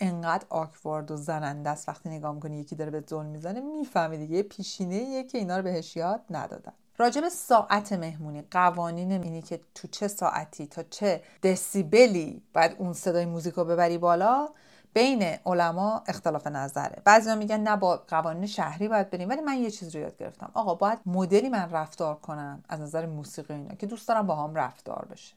انقدر 0.00 0.46
آکوارد 0.48 1.10
و 1.10 1.16
زننده 1.16 1.70
است. 1.70 1.88
وقتی 1.88 2.08
نگاه 2.08 2.34
می‌کنی 2.34 2.60
یکی 2.60 2.76
داره 2.76 2.90
به 2.90 3.04
زل 3.06 3.26
می‌زنه 3.26 3.60
می‌فهمی 3.60 4.18
دیگه 4.18 4.42
پیشینه 4.42 4.94
یه 4.94 5.24
که 5.24 5.38
اینا 5.38 5.56
رو 5.56 5.62
بهش 5.62 5.96
یاد 5.96 6.20
ندادن. 6.30 6.72
راجب 6.98 7.28
ساعت 7.28 7.92
مهمونی 7.92 8.42
قوانین 8.50 9.12
اینی 9.12 9.42
که 9.42 9.60
تو 9.74 9.88
چه 9.88 10.08
ساعتی 10.08 10.66
تا 10.66 10.82
چه 10.82 11.22
دسیبلی 11.42 12.42
باید 12.54 12.76
اون 12.78 12.92
صدای 12.92 13.26
موزیک 13.26 13.54
رو 13.54 13.64
ببری 13.64 13.98
بالا 13.98 14.48
بین 14.94 15.22
علما 15.22 16.02
اختلاف 16.06 16.46
نظره. 16.46 17.02
بعضیا 17.04 17.34
میگن 17.34 17.60
نه 17.60 17.76
با 17.76 17.96
قوانین 18.08 18.46
شهری 18.46 18.88
باید 18.88 19.10
بریم 19.10 19.28
ولی 19.28 19.40
من 19.40 19.58
یه 19.58 19.70
چیز 19.70 19.94
رو 19.96 20.00
یاد 20.02 20.16
گرفتم. 20.16 20.50
آقا 20.54 20.74
باید 20.74 20.98
مدلی 21.06 21.48
من 21.48 21.70
رفتار 21.70 22.14
کنم 22.14 22.64
از 22.68 22.80
نظر 22.80 23.06
موسیقی 23.06 23.54
اینا 23.54 23.74
که 23.74 23.86
دوست 23.86 24.08
دارم 24.08 24.26
با 24.26 24.36
هم 24.36 24.54
رفتار 24.54 25.08
بشه. 25.10 25.34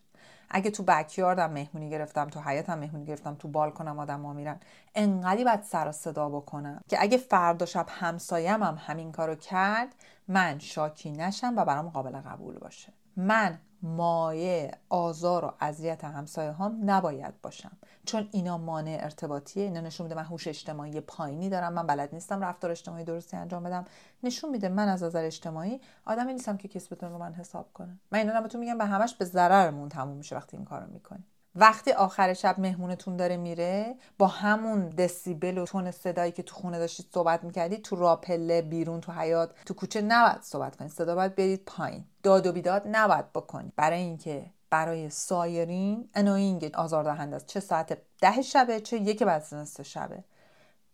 اگه 0.54 0.72
تو 0.72 0.84
بکیاردم 0.84 1.52
مهمونی 1.52 1.90
گرفتم 1.90 2.26
تو 2.30 2.40
حیاتم 2.40 2.80
مهمونی 2.80 3.06
گرفتم 3.06 3.36
تو 3.36 3.48
بالکنم 3.48 4.00
آدم 4.00 4.22
ها 4.26 4.34
میرن. 4.34 4.60
انقدی 4.96 5.44
باید 5.44 5.62
سر 5.62 5.92
صدا 5.92 6.30
بکنم 6.30 6.82
که 6.90 6.98
اگه 7.02 7.18
فردا 7.18 7.66
شب 7.66 7.86
همسایم 7.90 8.64
هم 8.64 8.78
همین 8.80 9.12
کارو 9.12 9.36
کرد 9.36 9.96
من 10.28 10.60
شاکی 10.60 11.12
نشم 11.12 11.54
و 11.58 11.66
برام 11.66 11.90
قابل 11.90 12.12
قبول 12.12 12.60
باشه. 12.60 12.94
من 13.18 13.60
مایه 13.84 14.72
آزار 14.90 15.46
و 15.46 15.54
اذیت 15.60 16.04
همسایه 16.04 16.52
هم 16.52 16.80
نباید 16.86 17.42
باشم. 17.42 17.72
چون 18.06 18.30
اینا 18.32 18.58
مانع 18.58 18.98
ارتباطیه 19.02 19.64
اینا 19.64 19.82
نشون 19.82 20.04
میده 20.04 20.16
من 20.16 20.24
هوش 20.24 20.48
اجتماعی 20.48 21.02
پایینی 21.02 21.50
دارم 21.50 21.74
من 21.74 21.88
بلد 21.88 22.10
نیستم 22.14 22.42
رفتار 22.42 22.72
اجتماعی 22.72 23.04
درستی 23.04 23.38
انجام 23.38 23.64
بدم. 23.64 23.86
نشون 24.24 24.50
میده 24.50 24.70
من 24.70 24.88
از 24.88 25.04
نظر 25.04 25.24
اجتماعی 25.24 25.82
آدمی 26.06 26.34
نیستم 26.34 26.58
که 26.58 26.68
کسی 26.68 26.96
بتونه 26.96 27.12
رو 27.12 27.18
من 27.18 27.34
حساب 27.34 27.70
کنه. 27.74 28.00
من 28.12 28.20
اینا 28.20 28.42
بهتون 28.42 28.62
میگم 28.62 28.78
به 28.78 28.86
همش 28.86 29.16
به 29.16 29.26
ضررمون 29.26 29.90
تموم 29.90 30.18
میشه 30.18 30.36
وقتی 30.36 30.58
این 30.58 30.66
کارو 30.66 30.88
می‌کنی. 30.88 31.24
وقتی 31.56 31.92
آخر 31.92 32.34
شب 32.34 32.60
مهمونتون 32.60 33.18
داره 33.18 33.38
میره 33.38 33.96
با 34.18 34.28
همون 34.28 34.90
دسیبل 34.90 35.58
و 35.58 35.66
تون 35.66 35.92
صدایی 35.92 36.32
که 36.32 36.44
تو 36.44 36.56
خونه 36.56 36.80
داشتید 36.80 37.06
صحبت 37.14 37.44
می‌کردید 37.44 37.82
تو 37.82 37.96
راه‌پله 37.96 38.62
بیرون 38.62 39.02
تو 39.02 39.12
حیاط 39.12 39.52
تو 39.66 39.74
کوچه 39.74 40.02
نباید 40.02 40.42
صحبت 40.42 40.76
کنید. 40.76 40.92
صدا 40.92 41.16
باید 41.16 41.36
برید 41.36 41.66
پایین. 41.66 42.06
داد 42.24 42.48
و 42.48 42.52
بیداد 42.52 42.84
نباید 42.92 43.34
بکنید. 43.34 43.74
برای 43.76 44.00
اینکه 44.00 44.46
برای 44.70 45.10
سایرین 45.10 46.10
annoying 46.14 46.72
آزاردهنده 46.74 47.36
است. 47.36 47.48
چه 47.48 47.60
ساعت 47.60 47.98
ده 48.22 48.42
شبه 48.42 48.80
چه 48.80 48.98
یک 48.98 49.24
بعد 49.24 49.46
نصف 49.52 49.82
شبه. 49.82 50.24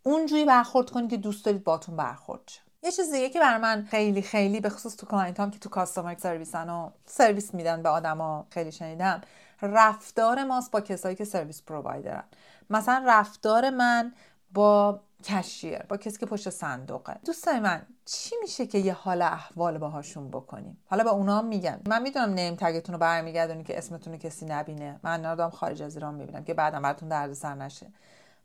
اونجوری 0.02 0.44
برخورد 0.44 0.90
کنید 0.90 1.10
که 1.10 1.16
دوست 1.16 1.44
دارید 1.44 1.64
باتون 1.64 1.96
برخورد 1.96 2.40
شه. 2.46 2.60
یه 2.82 2.92
چیز 2.92 3.12
دیگه 3.12 3.30
که 3.30 3.40
برای 3.40 3.60
من 3.60 3.86
خیلی 3.90 4.22
خیلی 4.22 4.60
به 4.60 4.70
خصوص 4.70 4.96
تو 4.96 5.06
client 5.06 5.40
هام 5.40 5.50
که 5.50 5.58
تو 5.58 5.68
customer 5.68 6.14
service 6.18 6.62
ن 6.62 6.68
و 6.68 6.90
سرویس 7.06 7.54
میدن 7.54 7.82
به 7.82 7.88
آدما 7.88 8.46
خیلی 8.50 8.72
شنیدم. 8.72 9.20
رفتار 9.62 10.44
ماست 10.44 10.70
با 10.70 10.80
کسایی 10.80 11.16
که 11.16 11.24
سرویس 11.24 11.62
پرووایدرن. 11.62 12.24
مثلا 12.70 13.04
رفتار 13.06 13.70
من 13.70 14.12
با 14.54 15.00
کشیر 15.24 15.78
با 15.78 15.96
کسی 15.96 16.18
که 16.18 16.26
پشت 16.26 16.50
صندوقه. 16.50 17.16
دوستای 17.24 17.60
من 17.60 17.86
چی 18.04 18.34
میشه 18.40 18.66
که 18.66 18.78
یه 18.78 18.92
حال 18.92 19.22
احوال 19.22 19.78
باهاشون 19.78 20.28
بکنیم؟ 20.28 20.78
حالا 20.86 21.04
به 21.04 21.10
اونا 21.10 21.42
میگن 21.42 21.80
من 21.86 22.02
می‌دونم 22.02 22.30
نیم 22.30 22.56
تگتون 22.56 22.92
رو 22.92 22.98
برمیگردونی 22.98 23.64
که 23.64 23.78
اسمتون 23.78 24.12
رو 24.12 24.18
کسی 24.18 24.46
نبینه. 24.46 25.00
من 25.02 25.20
نردم 25.20 25.50
خارج 25.50 25.82
از 25.82 25.96
ایران 25.96 26.14
می‌بینم 26.14 26.44
که 26.44 26.54
بعدم 26.54 26.82
براتون 26.82 27.08
دردسر 27.08 27.54
نشه. 27.54 27.86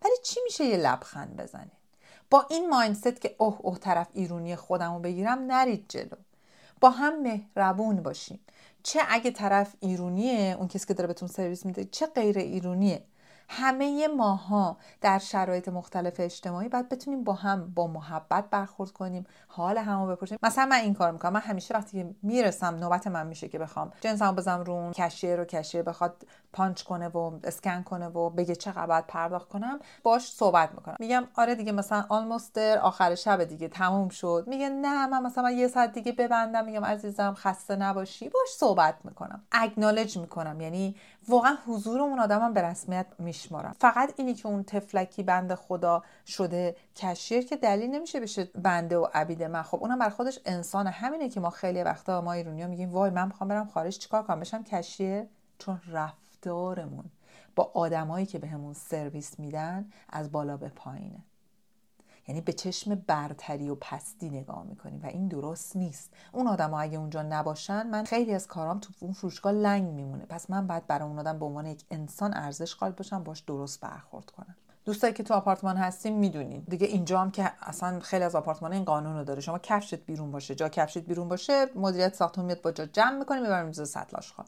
ولی 0.04 0.14
چی 0.24 0.40
میشه 0.44 0.66
یه 0.66 0.78
لبخند 0.78 1.38
بزنین 1.38 1.72
با 2.30 2.46
این 2.50 2.70
مایندست 2.70 3.22
که 3.22 3.36
اوه 3.38 3.58
اوه 3.62 3.78
طرف 3.78 4.08
ایرونی 4.14 4.56
خودم 4.56 4.94
رو 4.94 5.00
بگیرم 5.00 5.40
نرید 5.40 5.86
جلو. 5.90 6.18
با 6.82 6.90
هم 6.90 7.22
مهربون 7.22 8.04
باشیم 8.04 8.40
چه 8.86 9.00
اگه 9.10 9.32
طرف 9.32 9.76
ایرونیه 9.80 10.56
اون 10.60 10.68
کسی 10.68 10.88
که 10.88 10.94
داره 10.94 11.08
بهتون 11.08 11.28
سرویس 11.28 11.66
میده 11.66 11.86
چه 11.86 12.06
غیر 12.06 12.38
ایرونیه؟ 12.38 13.04
همه 13.50 14.08
ماها 14.08 14.78
در 15.02 15.20
شرایط 15.20 15.70
مختلف 15.70 16.14
اجتماعی 16.20 16.70
باید 16.70 16.90
بتونیم 16.90 17.24
با 17.24 17.34
هم 17.34 17.74
با 17.76 17.88
محبت 17.88 18.50
برخورد 18.50 18.92
کنیم 18.92 19.26
حال 19.48 19.78
همو 19.78 20.08
بپرسیم. 20.08 20.38
مثلا 20.44 20.66
من 20.66 20.78
این 20.78 20.94
کار 20.94 21.12
می‌کنم. 21.12 21.34
من 21.34 21.40
همیشه 21.40 21.74
وقتی 21.74 22.16
می‌رسم 22.24 22.76
نوبت 22.76 23.08
من 23.08 23.28
میشه 23.28 23.48
که 23.50 23.60
بخوام 23.60 23.92
جنسمو 24.02 24.32
بزنم 24.32 24.64
رو 24.64 24.92
cashier 24.92 25.36
رو 25.36 25.46
cashier 25.46 25.82
بخواد 25.82 26.24
پانچ 26.54 26.84
کنه 26.84 27.08
و 27.08 27.40
اسکن 27.44 27.84
کنه 27.84 28.08
و 28.08 28.30
بگه 28.30 28.56
چقدر 28.56 28.86
باید 28.86 29.08
پرداخت 29.08 29.50
کنم 29.50 29.80
باش 30.04 30.32
صحبت 30.32 30.72
می‌کنم. 30.72 30.96
میگم 31.00 31.28
آره 31.36 31.56
دیگه 31.56 31.72
مثلا 31.72 32.06
almost 32.10 32.58
آخر 32.58 33.16
شب 33.16 33.44
دیگه 33.44 33.68
تموم 33.68 34.10
شد. 34.10 34.44
میگه 34.48 34.70
نه 34.70 35.08
من 35.08 35.24
مثلا 35.24 35.52
یه 35.52 35.68
ساعت 35.68 35.94
دیگه 35.94 36.12
ببندم. 36.12 36.66
میگم 36.66 36.86
عزیزم 36.86 37.34
خسته 37.38 37.76
نباشی. 37.76 38.30
باش 38.30 38.50
صحبت 38.58 38.96
می‌کنم. 39.04 39.44
acknowledge 39.52 40.18
می‌کنم. 40.18 40.62
یعنی 40.62 40.96
واقعا 41.28 41.58
حضور 41.68 42.02
اون 42.02 42.20
آدمم 42.20 42.54
به 42.54 42.62
رسمیت 42.62 43.06
میشمارم. 43.36 43.76
فقط 43.80 44.14
اینی 44.18 44.34
که 44.34 44.48
اون 44.48 44.64
تفلکی 44.64 45.24
بند 45.24 45.56
خدا 45.56 46.04
شده 46.28 46.76
کشیر 46.96 47.46
که 47.46 47.56
دلیل 47.56 47.92
نمیشه 47.92 48.20
بشه 48.20 48.44
بنده 48.44 48.98
و 48.98 49.08
عبید 49.14 49.44
من. 49.44 49.62
خب 49.62 49.78
اونم 49.82 50.00
بر 50.00 50.10
خودش 50.10 50.40
انسانه. 50.46 50.90
همینه 50.90 51.30
که 51.30 51.40
ما 51.40 51.50
خیلی 51.50 51.84
وقتا 51.84 52.22
ما 52.22 52.34
ایرونیا 52.34 52.68
میگیم 52.68 52.92
وای 52.92 53.10
من 53.10 53.28
می‌خوام 53.28 53.48
برم 53.48 53.68
خارج 53.68 53.98
چیکار 53.98 54.24
کنم؟ 54.24 54.40
بشم 54.40 54.64
کشیر. 54.64 55.24
چون 55.60 55.82
رفتارمون 55.92 57.06
با 57.56 57.72
آدمایی 57.74 58.26
که 58.26 58.40
بهمون 58.40 58.74
به 58.74 58.80
سرویس 58.80 59.40
میدن 59.40 59.90
از 60.10 60.32
بالا 60.32 60.58
به 60.58 60.70
پایینه. 60.70 61.24
یعنی 62.28 62.42
به 62.42 62.54
چشم 62.54 62.96
برتری 62.96 63.70
و 63.70 63.76
پستی 63.76 64.30
نگاه 64.30 64.64
می‌کنیم 64.64 65.02
و 65.04 65.06
این 65.06 65.28
درست 65.28 65.76
نیست. 65.76 66.14
اون 66.32 66.48
آدم 66.48 66.72
ها 66.72 66.80
اگه 66.80 66.98
اونجا 66.98 67.22
نباشن 67.22 67.88
من 67.88 68.04
خیلی 68.04 68.34
از 68.34 68.48
کارام 68.48 68.80
تو 68.80 68.94
اون 69.00 69.14
فروشگاه 69.14 69.52
لنگ 69.52 69.94
میمونه. 69.94 70.26
پس 70.26 70.50
من 70.50 70.68
باید 70.68 70.88
برای 70.88 71.08
اون 71.08 71.20
آدم 71.20 71.40
به 71.40 71.46
عنوان 71.46 71.66
یک 71.66 71.84
انسان 71.92 72.34
ارزش 72.34 72.76
قائل 72.76 72.92
باشم 72.92 73.24
باش 73.24 73.40
درست 73.40 73.82
برخورد 73.82 74.32
کنم. 74.32 74.56
دوستایی 74.86 75.14
که 75.14 75.24
تو 75.24 75.34
آپارتمان 75.34 75.78
هستیم 75.78 76.18
می‌دونین. 76.18 76.64
دیگه 76.70 76.88
اینجا 76.88 77.20
هم 77.20 77.32
که 77.32 77.52
اصلا 77.62 78.00
خیلی 78.00 78.24
از 78.24 78.36
آپارتمان 78.36 78.74
این 78.74 78.84
قانون 78.84 79.18
رو 79.18 79.24
داره. 79.24 79.42
شما 79.42 79.60
کفشت 79.60 79.96
بیرون 79.96 80.32
باشه. 80.32 80.56
جا 80.56 80.70
کفشت 80.70 80.98
بیرون 80.98 81.30
باشه 81.30 81.66
مدیریت 81.76 82.14
ساختمون 82.14 82.46
میاد 82.46 82.62
با 82.62 82.72
جا 82.72 82.86
جمع 82.86 83.20
می‌کنه 83.20 83.42
می‌بریم 83.42 83.66
میز 83.66 83.90
سطل 83.90 84.18
آشغال. 84.18 84.46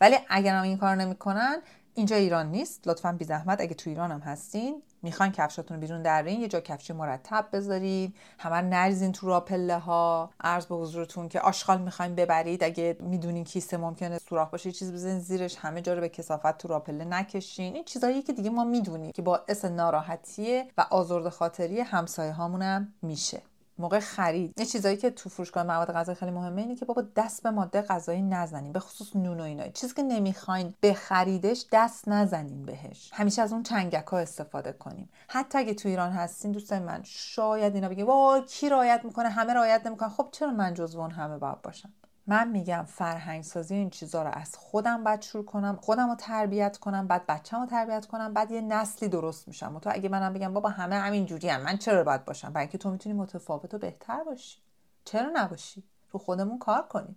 ولی 0.00 0.16
اگر 0.28 0.54
هم 0.54 0.62
این 0.62 0.78
کار 0.78 0.96
نمی‌کنن 0.96 1.56
اینجا 1.94 2.16
ایران 2.16 2.50
نیست. 2.50 2.88
لطفا 2.88 3.12
بی 3.12 3.24
زحمت 3.24 3.60
اگه 3.60 3.74
تو 3.74 3.90
ایران 3.90 4.12
هم 4.12 4.20
هستین 4.20 4.82
می‌خواین 5.02 5.32
کفشاتون 5.32 5.76
رو 5.76 5.80
بیرون 5.80 6.02
درین 6.02 6.40
یه 6.40 6.48
جا 6.48 6.60
کفشی 6.60 6.92
مرتب 6.92 7.46
بذارید 7.52 8.14
همه 8.38 8.60
نریزین 8.60 9.12
تو 9.12 9.28
را 9.28 9.40
پله 9.40 9.78
ها 9.78 10.30
عرض 10.40 10.66
به 10.66 10.74
حضورتون 10.74 11.28
که 11.28 11.40
آشغال 11.40 11.80
می‌خواین 11.80 12.14
ببرید. 12.14 12.64
اگه 12.64 12.96
می‌دونین 13.00 13.44
کیسه 13.44 13.76
ممکنه 13.76 14.18
سوراخ 14.18 14.50
باشه 14.50 14.72
چیز 14.72 14.92
بزنین 14.92 15.18
زیرش. 15.18 15.56
همه 15.56 15.80
جا 15.80 15.94
رو 15.94 16.00
به 16.00 16.08
کسافت 16.08 16.58
تو 16.58 16.68
را 16.68 16.80
پله 16.80 17.04
نکشین. 17.04 17.74
این 17.74 17.84
چیزایی 17.84 18.22
که 18.22 18.32
دیگه 18.32 18.50
ما 18.50 18.64
می‌دونیم 18.64 19.12
که 19.12 19.22
باعث 19.22 19.64
ناراحتیه 19.64 20.66
و 20.78 20.86
آزرد 20.90 21.28
خاطری 21.28 21.80
همسایه 21.80 22.32
هامونم 22.32 22.92
میشه. 23.02 23.42
موقع 23.80 23.98
خرید. 23.98 24.60
یه 24.60 24.66
چیزایی 24.66 24.96
که 24.96 25.10
تو 25.10 25.28
فروشگاه 25.28 25.62
مواد 25.62 25.92
غذایی 25.92 26.16
خیلی 26.16 26.30
مهمه 26.30 26.62
اینه 26.62 26.76
که 26.76 26.84
بابا 26.84 27.04
دست 27.16 27.42
به 27.42 27.50
ماده 27.50 27.82
غذایی 27.82 28.22
نزنیم. 28.22 28.72
به 28.72 28.80
خصوص 28.80 29.16
نون 29.16 29.40
و 29.40 29.42
اینا. 29.42 29.68
چیزی 29.68 29.94
که 29.94 30.02
نمی‌خواین 30.02 30.74
بخریدش 30.82 31.66
دست 31.72 32.08
نزنیم 32.08 32.62
بهش. 32.62 33.10
همیشه 33.14 33.42
از 33.42 33.52
اون 33.52 33.62
چنگک 33.62 34.06
ها 34.06 34.18
استفاده 34.18 34.72
کنیم. 34.72 35.08
حتی 35.28 35.58
اگه 35.58 35.74
تو 35.74 35.88
ایران 35.88 36.12
هستین 36.12 36.52
دوستان 36.52 36.82
من 36.82 37.00
شاید 37.04 37.74
اینا 37.74 37.88
بگه 37.88 38.04
وای 38.04 38.42
کی 38.44 38.68
رایت 38.68 39.00
می‌کنه؟ 39.04 39.28
همه 39.28 39.52
رایت 39.52 39.86
نمی‌کنن. 39.86 40.08
خب 40.08 40.28
چرا 40.32 40.50
من 40.50 40.74
جزو 40.74 41.00
اون 41.00 41.10
همه 41.10 41.38
باید 41.38 41.62
باشم؟ 41.62 41.92
من 42.30 42.48
میگم 42.48 42.84
فرهنگ 42.88 43.44
سازی 43.44 43.74
این 43.74 43.90
چیزا 43.90 44.22
رو 44.22 44.30
از 44.32 44.56
خودم 44.56 45.04
باید 45.04 45.22
شروع 45.22 45.44
کنم 45.44 45.78
خودم 45.82 46.08
رو 46.08 46.14
تربیت 46.14 46.76
کنم 46.76 47.06
بعد 47.06 47.26
بچم 47.26 47.60
رو 47.60 47.66
تربیت 47.66 48.06
کنم 48.06 48.34
بعد 48.34 48.50
یه 48.50 48.60
نسلی 48.60 49.08
درست 49.08 49.48
میشم. 49.48 49.76
و 49.76 49.80
تو 49.80 49.90
اگه 49.92 50.08
منم 50.08 50.32
بگم 50.32 50.54
بابا 50.54 50.68
همه 50.68 50.94
همین 50.94 51.26
جوری 51.26 51.48
هم. 51.48 51.62
من 51.62 51.76
چرا 51.76 52.04
باید 52.04 52.24
باشم؟ 52.24 52.52
برای 52.52 52.64
اینکه 52.64 52.78
تو 52.78 52.90
می‌تونی 52.90 53.14
متفاوت 53.14 53.74
و 53.74 53.78
بهتر 53.78 54.24
باشی. 54.24 54.58
چرا 55.04 55.30
نباشی؟ 55.34 55.82
رو 56.10 56.18
خودمون 56.20 56.58
کار 56.58 56.82
کنیم. 56.82 57.16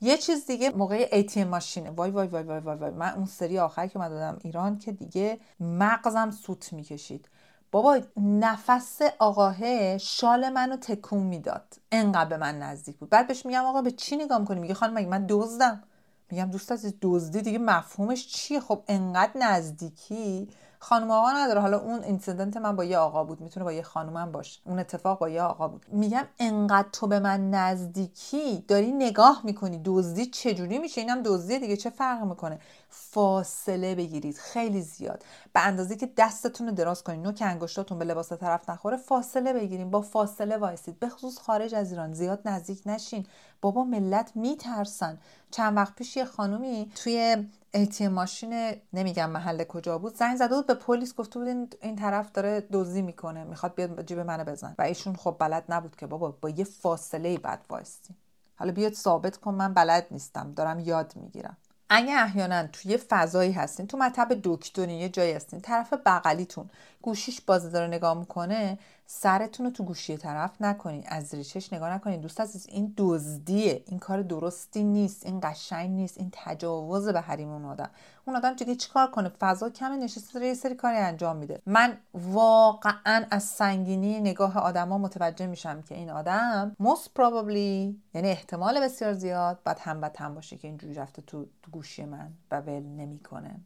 یه 0.00 0.16
چیز 0.16 0.46
دیگه 0.46 0.70
موقع 0.70 1.22
ATM 1.22 1.36
ماشینه. 1.36 1.90
وای 1.90 2.10
وای 2.10 2.28
وای 2.28 2.42
وای 2.42 2.60
وای, 2.60 2.76
وای. 2.76 2.90
من 2.90 3.14
اون 3.14 3.26
سری 3.26 3.58
آخر 3.58 3.86
که 3.86 3.98
من 3.98 4.08
دادم 4.08 4.38
ایران 4.42 4.78
که 4.78 4.92
دیگه 4.92 5.40
مغزم 5.60 6.30
سوت 6.30 6.72
می‌کشید. 6.72 7.28
بابا 7.72 8.00
نفس 8.16 8.98
آقاهه 9.18 9.98
شال 10.00 10.48
منو 10.48 10.76
تکون 10.76 11.22
می‌داد. 11.22 11.74
انقدر 11.92 12.28
به 12.28 12.36
من 12.36 12.58
نزدیک 12.58 12.96
بود. 12.96 13.10
بعد 13.10 13.26
بهش 13.26 13.46
میگم 13.46 13.64
آقا 13.64 13.82
به 13.82 13.90
چی 13.90 14.16
نگاه 14.16 14.38
می‌کنی؟ 14.38 14.60
میگه 14.60 14.74
خانم 14.74 15.08
من 15.08 15.26
دزدم؟ 15.28 15.82
میگم 16.30 16.50
دوست 16.50 16.72
از 16.72 16.94
دزدی 17.02 17.42
دیگه 17.42 17.58
مفهومش 17.58 18.26
چیه؟ 18.28 18.60
خب 18.60 18.82
انقدر 18.88 19.30
نزدیکی. 19.34 20.48
خانم 20.80 21.10
آقا 21.10 21.32
نداره. 21.32 21.60
حالا 21.60 21.78
اون 21.78 22.02
اینسیدنت 22.02 22.56
من 22.56 22.76
با 22.76 22.84
یه 22.84 22.98
آقا 22.98 23.24
بود. 23.24 23.40
می‌تونه 23.40 23.64
با 23.64 23.72
یه 23.72 23.82
خانومم 23.82 24.32
باشه. 24.32 24.60
اون 24.64 24.78
اتفاق 24.78 25.18
با 25.18 25.28
یه 25.28 25.42
آقا 25.42 25.68
بود. 25.68 25.86
میگم 25.88 26.24
انقدر 26.38 26.88
تو 26.92 27.06
به 27.06 27.20
من 27.20 27.50
نزدیکی؟ 27.50 28.64
داری 28.68 28.92
نگاه 28.92 29.40
می‌کنی. 29.44 29.80
دزدی 29.84 30.26
چجوری 30.26 30.78
میشه؟ 30.78 31.00
اینم 31.00 31.22
دزدی 31.22 31.58
دیگه. 31.58 31.76
چه 31.76 31.90
فرق 31.90 32.22
می‌کنه؟ 32.22 32.58
فاصله 32.88 33.94
بگیرید. 33.94 34.36
خیلی 34.36 34.82
زیاد. 34.82 35.24
به 35.52 35.60
اندازه 35.60 35.96
که 35.96 36.12
دستتون 36.16 36.68
رو 36.68 36.74
دراز 36.74 37.04
کنید 37.04 37.20
نوک 37.20 37.42
انگشتاتون 37.46 37.98
به 37.98 38.04
لباس 38.04 38.32
طرف 38.32 38.70
نخوره 38.70 38.96
فاصله 38.96 39.52
بگیریم. 39.52 39.90
با 39.90 40.00
فاصله 40.00 40.56
وایسید. 40.56 40.98
به 40.98 41.08
خصوص 41.08 41.38
خارج 41.38 41.74
از 41.74 41.90
ایران 41.90 42.12
زیاد 42.12 42.48
نزدیک 42.48 42.82
نشین. 42.86 43.26
بابا 43.60 43.84
ملت 43.84 44.32
میترسن. 44.34 45.18
چند 45.50 45.76
وقت 45.76 45.94
پیش 45.94 46.16
یه 46.16 46.24
خانومی 46.24 46.92
توی 46.94 47.46
ایتی 47.74 48.08
ماشین 48.08 48.74
نمیگم 48.92 49.30
محل 49.30 49.64
کجا 49.64 49.98
بود 49.98 50.16
زنگ 50.16 50.36
زده 50.36 50.54
بود 50.54 50.66
به 50.66 50.74
پلیس 50.74 51.14
گفته 51.14 51.38
بود 51.38 51.76
این 51.80 51.96
طرف 51.96 52.32
داره 52.32 52.60
دزدی 52.72 53.02
می‌کنه 53.02 53.44
می‌خواد 53.44 53.74
بیاد 53.74 54.06
جیب 54.06 54.18
منو 54.18 54.44
بزن 54.44 54.74
و 54.78 54.82
ایشون 54.82 55.16
خب 55.16 55.36
بلد 55.38 55.64
نبود 55.68 55.96
که 55.96 56.06
بابا 56.06 56.30
با 56.40 56.50
یه 56.50 56.64
فاصله 56.64 57.38
بد 57.38 57.60
وایستی. 57.68 58.14
حالا 58.56 58.72
بیاد 58.72 58.92
ثابت 58.92 59.36
کن 59.36 59.54
من 59.54 59.74
بلد 59.74 60.06
نیستم 60.10 60.52
دارم 60.52 60.80
یاد 60.80 61.12
می‌گیرم. 61.16 61.56
اگه 61.90 62.22
احیانا 62.22 62.66
توی 62.66 62.96
فضایی 62.96 63.52
هستین 63.52 63.86
تو 63.86 63.98
مطب 63.98 64.40
دکتری 64.44 64.92
یه 64.94 65.08
جایی 65.08 65.32
هستین 65.32 65.60
طرف 65.60 65.92
بغلیتون 65.92 66.70
گوشیش 67.02 67.40
بازی 67.40 67.70
داره 67.70 67.86
نگاه 67.86 68.18
می‌کنه 68.18 68.78
سرتون 69.10 69.66
رو 69.66 69.72
تو 69.72 69.84
گوشی 69.84 70.16
طرف 70.16 70.62
نکنین 70.62 71.04
از 71.06 71.34
ریشش 71.34 71.72
نگاه 71.72 71.94
نکنین. 71.94 72.20
دوست 72.20 72.40
عزیز 72.40 72.66
این 72.68 72.94
دزدیه. 72.96 73.82
این 73.86 73.98
کار 73.98 74.22
درستی 74.22 74.84
نیست. 74.84 75.26
این 75.26 75.40
قشنگ 75.42 75.90
نیست. 75.90 76.18
این 76.18 76.28
تجاوز 76.32 77.08
به 77.08 77.20
حریم 77.20 77.48
اون 77.48 77.64
آدم. 77.64 77.90
اون 78.26 78.36
آدم 78.36 78.54
دیگه 78.54 78.74
چیکار 78.74 79.10
کنه؟ 79.10 79.28
فضا 79.28 79.70
کم 79.70 79.92
نشسته 79.92 80.46
یه 80.46 80.54
سری 80.54 80.74
کاری 80.74 80.96
انجام 80.96 81.36
میده. 81.36 81.62
من 81.66 81.96
واقعا 82.14 83.24
از 83.30 83.44
سنگینی 83.44 84.20
نگاه 84.20 84.58
آدما 84.58 84.98
متوجه 84.98 85.46
میشم 85.46 85.82
که 85.82 85.94
این 85.94 86.10
آدم 86.10 86.76
most 86.82 87.18
probably 87.18 87.94
یعنی 88.14 88.28
احتمال 88.28 88.80
بسیار 88.80 89.12
زیاد 89.12 89.58
بعد 89.64 89.78
هم 89.78 90.10
هم 90.18 90.34
باشه 90.34 90.56
که 90.56 90.68
اینجوری 90.68 90.94
رفته 90.94 91.22
تو 91.22 91.46
گوشی 91.72 92.04
من 92.04 92.32
و 92.50 92.60
ول 92.60 92.82
نمی‌کنه. 92.82 93.60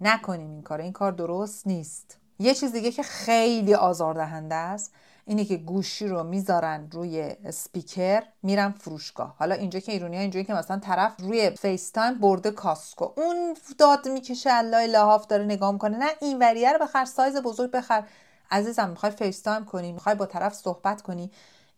نکنیم 0.00 0.50
این 0.50 0.62
کار 0.62 0.80
این 0.80 0.92
کار 0.92 1.12
درست 1.12 1.66
نیست. 1.66 2.20
یه 2.40 2.54
چیز 2.54 2.72
دیگه 2.72 2.92
که 2.92 3.02
خیلی 3.02 3.74
آزاردهنده 3.74 4.54
است 4.54 4.92
اینه 5.26 5.44
که 5.44 5.56
گوشی 5.56 6.08
رو 6.08 6.22
می‌ذارن 6.22 6.88
روی 6.92 7.36
اسپیکر 7.44 8.22
میرن 8.42 8.70
فروشگاه. 8.70 9.34
حالا 9.38 9.54
اینجا 9.54 9.80
که 9.80 9.92
ایرونی 9.92 10.16
ها 10.16 10.22
اینجوری 10.22 10.44
که 10.44 10.54
مثلا 10.54 10.78
طرف 10.78 11.12
روی 11.18 11.50
FaceTime 11.50 12.14
برده 12.14 12.50
کاسکو. 12.50 13.08
اون 13.16 13.56
داد 13.78 14.08
می‌کشه 14.08 14.50
الله 14.52 14.86
لحاف 14.86 15.26
داره 15.26 15.44
نگاه 15.44 15.72
می‌کنه. 15.72 15.98
نه 15.98 16.10
این 16.20 16.38
وریه 16.38 16.72
رو 16.72 16.78
بخر 16.78 17.04
سایز 17.04 17.36
بزرگ 17.36 17.70
بخر. 17.70 18.04
عزیزم 18.50 18.88
می‌خوای 18.88 19.12
FaceTime 19.12 19.64
کنی 19.64 19.92
می‌خوای 19.92 20.14
با 20.14 20.26
طرف 20.26 20.54
صحبت 20.54 21.02
کنی. 21.02 21.30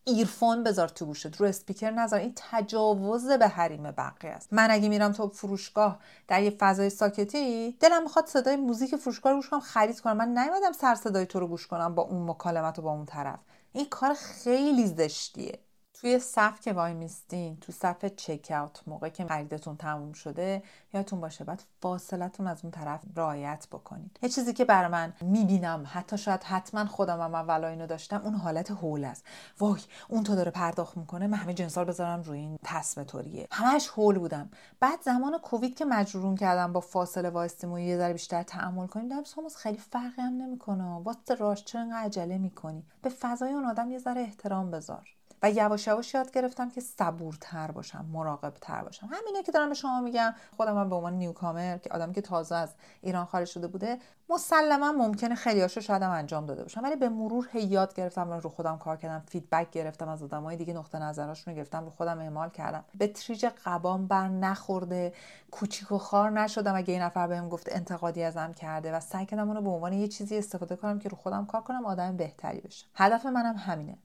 earphone 0.05 0.63
بذار 0.63 0.89
تو 0.89 1.07
گوشت 1.07 1.37
رو 1.37 1.47
اسپیکر 1.47 1.91
نذار. 1.91 2.21
این 2.21 2.33
تجاوز 2.37 3.29
به 3.29 3.49
حریم 3.49 3.83
بقیه 3.91 4.31
است. 4.31 4.53
من 4.53 4.71
اگه 4.71 4.89
میرم 4.89 5.13
تو 5.13 5.29
فروشگاه 5.29 5.99
در 6.29 6.43
یه 6.43 6.51
فضای 6.51 6.91
ساکتی 6.91 7.77
دلم 7.81 8.03
می‌خواد 8.03 8.27
صدای 8.27 8.57
موزیک 8.57 8.97
فروشگاه 8.97 9.33
رو 9.33 9.39
گوش 9.39 9.49
کنم 9.49 9.61
خرید 9.61 10.01
کنم. 10.01 10.17
من 10.17 10.29
نیومدم 10.29 10.73
سر 10.73 10.95
صدای 10.95 11.27
تو 11.27 11.41
رو 11.41 11.47
گوش 11.47 11.67
کنم 11.67 11.95
با 11.95 12.03
اون 12.03 12.31
مکالمت 12.31 12.79
و 12.79 12.83
با 12.83 12.93
اون 12.93 13.07
طرف. 13.07 13.39
این 13.73 13.87
کار 13.89 14.15
خیلی 14.15 14.87
زشتیه. 14.87 15.59
توی 16.03 16.19
صف 16.19 16.61
که 16.61 16.73
وای 16.73 16.95
میستین 16.95 17.57
تو 17.57 17.73
صف 17.73 18.05
چک 18.05 18.51
اوت 18.51 18.83
موقع 18.87 19.09
که 19.09 19.25
خریدتون 19.25 19.77
تموم 19.77 20.13
شده 20.13 20.63
یادتون 20.95 21.21
باشه 21.21 21.45
بعد 21.45 21.63
فاصلتون 21.83 22.47
از 22.47 22.61
اون 22.63 22.71
طرف 22.71 23.01
رعایت 23.17 23.67
بکنید. 23.73 24.19
یه 24.23 24.29
چیزی 24.29 24.53
که 24.53 24.65
برای 24.65 24.89
من 24.89 25.13
می‌بینم 25.21 25.85
حتی 25.93 26.19
شاید 26.19 26.43
حتما 26.43 26.87
خودم 26.87 27.21
هم 27.21 27.35
اولا 27.35 27.69
اینو 27.69 27.87
داشتم 27.87 28.21
اون 28.25 28.35
حالت 28.35 28.71
هول 28.71 29.05
است. 29.05 29.25
وای 29.61 29.81
اون 30.09 30.23
تو 30.25 30.35
داره 30.35 30.51
پرداخت 30.51 30.97
می‌کنه 30.97 31.27
من 31.27 31.39
همه 31.39 31.55
جنسال 31.55 31.85
بذارم 31.85 32.23
روی 32.23 32.39
این 32.39 32.59
تسمه 32.65 33.05
طوریه. 33.05 33.49
همش 33.53 33.89
هول 33.89 34.19
بودم. 34.19 34.51
بعد 34.81 35.03
زمان 35.03 35.39
کووید 35.39 35.77
که 35.77 35.85
مجبورون 35.85 36.37
کردم 36.37 36.73
با 36.73 36.81
فاصله 36.81 37.31
وایستیم 37.31 37.73
و 37.73 37.79
یه 37.79 37.99
ذره 37.99 38.13
بیشتر 38.13 38.43
تحمل 38.43 38.87
کنیم 38.87 39.09
دیدم 39.09 39.25
ساموس 39.25 39.57
خیلی 39.57 39.79
فرقی 39.79 40.23
هم 40.23 40.33
نمی‌کنه. 40.33 40.85
واسه 40.85 41.35
راش 41.35 41.65
چرا 41.65 41.87
عجله 41.95 42.39
می‌کنی؟ 42.39 42.87
به 43.03 43.09
فضای 43.09 43.53
اون 43.53 43.65
آدم 43.65 43.91
یه 43.91 43.99
ذره 43.99 44.21
احترام 44.21 44.71
بذار. 44.71 45.09
و 45.43 45.51
یواش 45.51 45.87
یواش 45.87 46.15
یاد 46.15 46.31
گرفتم 46.31 46.71
که 46.71 46.81
صبورتر 46.81 47.71
باشم 47.71 48.07
مراقبتر 48.13 48.83
باشم. 48.83 49.07
همینه 49.13 49.43
که 49.43 49.53
دارم 49.53 49.69
به 49.69 49.75
شما 49.75 50.01
میگم. 50.01 50.35
خودم 50.57 50.79
هم 50.79 50.89
به 50.89 50.97
عنوان 50.97 51.13
newcomer 51.13 51.79
که 51.79 51.91
آدمی 51.91 52.15
که 52.15 52.21
تازه 52.21 52.55
از 52.55 52.75
ایران 53.01 53.25
خارج 53.25 53.49
شده 53.49 53.69
بوده 53.69 53.99
مسلما 54.29 54.93
ممکنه 54.93 55.35
خیلی 55.35 55.61
هاشو 55.61 55.81
شاید 55.81 56.03
انجام 56.03 56.47
داده 56.47 56.63
باشم. 56.63 56.83
ولی 56.83 56.97
به 56.97 57.09
مرور 57.09 57.49
هی 57.53 57.63
یاد 57.63 57.95
گرفتم 57.95 58.33
رو 58.33 58.51
خودم 58.51 58.79
کار 58.79 58.97
کردم 58.97 59.25
feedback 59.29 59.71
گرفتم 59.71 60.09
از 60.09 60.23
آدمای 60.23 60.57
دیگه 60.57 60.73
نقطه 60.73 60.99
نظراشون 60.99 61.55
رو 61.55 61.57
گرفتم 61.57 61.85
رو 61.85 61.91
خودم 61.91 62.19
اعمال 62.19 62.51
کردم. 62.51 62.85
به 62.99 63.07
تریج 63.07 63.47
قبام 63.65 64.07
بر 64.07 64.29
نخورده 64.29 65.13
کوچیک 65.51 65.93
و 65.93 65.99
خوار 65.99 66.31
نشدم 66.31 66.75
اگه 66.75 66.93
این 66.93 67.03
نفر 67.03 67.27
بهم 67.27 67.49
گفت 67.49 67.77
انتقادی 67.77 68.23
ازم 68.23 68.53
کرده 68.53 68.93
و 68.93 69.01
سعی 69.01 69.27
کردم 69.27 69.49
اونو 69.49 69.63
به 69.63 69.71
عنوان 69.71 69.93
یه 69.93 70.09
چیزی 70.09 70.39
استفاده 70.39 70.77
کنم 70.77 70.99
که 70.99 71.09
رو 71.09 71.17
خودم 71.17 71.47
کار 71.47 71.61
کنم 71.61 71.87
آدم 71.87 72.17
بهتری 72.17 72.61
بشم 72.61 72.87
هدف 72.95 73.27
منم 73.27 73.57
همینه. 73.57 73.99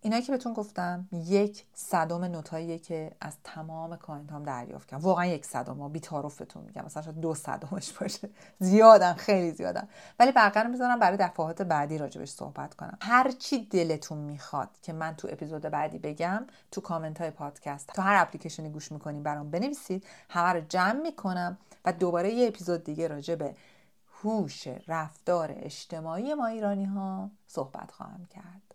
اینایی 0.00 0.22
که 0.22 0.32
بهتون 0.32 0.52
گفتم 0.52 1.08
یک 1.12 1.64
صدم 1.74 2.24
note 2.24 2.51
هاییه 2.51 2.78
که 2.78 3.12
از 3.20 3.36
تمام 3.44 3.96
client 3.96 4.32
هام 4.32 4.42
دریافت 4.42 4.88
کردم. 4.88 5.02
واقعا 5.02 5.26
یک 5.26 5.44
صدم 5.44 5.78
ها 5.78 5.88
بی‌تعارف 5.88 6.38
بهتون 6.38 6.62
میگم. 6.62 6.84
مثلا 6.84 7.02
شاید 7.02 7.20
دو 7.20 7.34
صدمش 7.34 7.92
باشه. 7.92 8.30
زیادن 8.58 9.12
خیلی 9.14 9.50
زیادن. 9.50 9.88
ولی 10.18 10.32
بقیه 10.32 10.62
رو 10.62 10.70
می‌ذارم 10.70 10.98
برای 10.98 11.16
دفعات 11.16 11.62
بعدی 11.62 11.98
راجبش 11.98 12.28
صحبت 12.28 12.74
کنم. 12.74 12.98
هر 13.02 13.30
چی 13.30 13.66
دلتون 13.66 14.18
می‌خواد 14.18 14.68
که 14.82 14.92
من 14.92 15.14
تو 15.16 15.28
اپیزود 15.30 15.62
بعدی 15.62 15.98
بگم 15.98 16.46
تو 16.70 16.80
کامنت 16.80 17.20
های 17.20 17.30
پادکست 17.30 17.86
تو 17.86 18.02
هر 18.02 18.22
اپلیکیشنی 18.22 18.70
گوش 18.70 18.92
می‌کنین 18.92 19.22
برام 19.22 19.50
بنویسید. 19.50 20.04
همه 20.28 20.52
رو 20.52 20.60
جمع 20.68 21.02
می‌کنم 21.02 21.58
و 21.84 21.92
دوباره 21.92 22.30
یه 22.30 22.48
اپیزود 22.48 22.84
دیگه 22.84 23.08
راجع 23.08 23.34
به 23.34 23.54
هوش 24.22 24.68
رفتار 24.88 25.54
اجتماعی 25.56 26.34
ما 26.34 26.46
ایرانی 26.46 26.84
ها 26.84 27.30
صحبت 27.46 27.90
خواهم 27.90 28.26
کرد. 28.30 28.67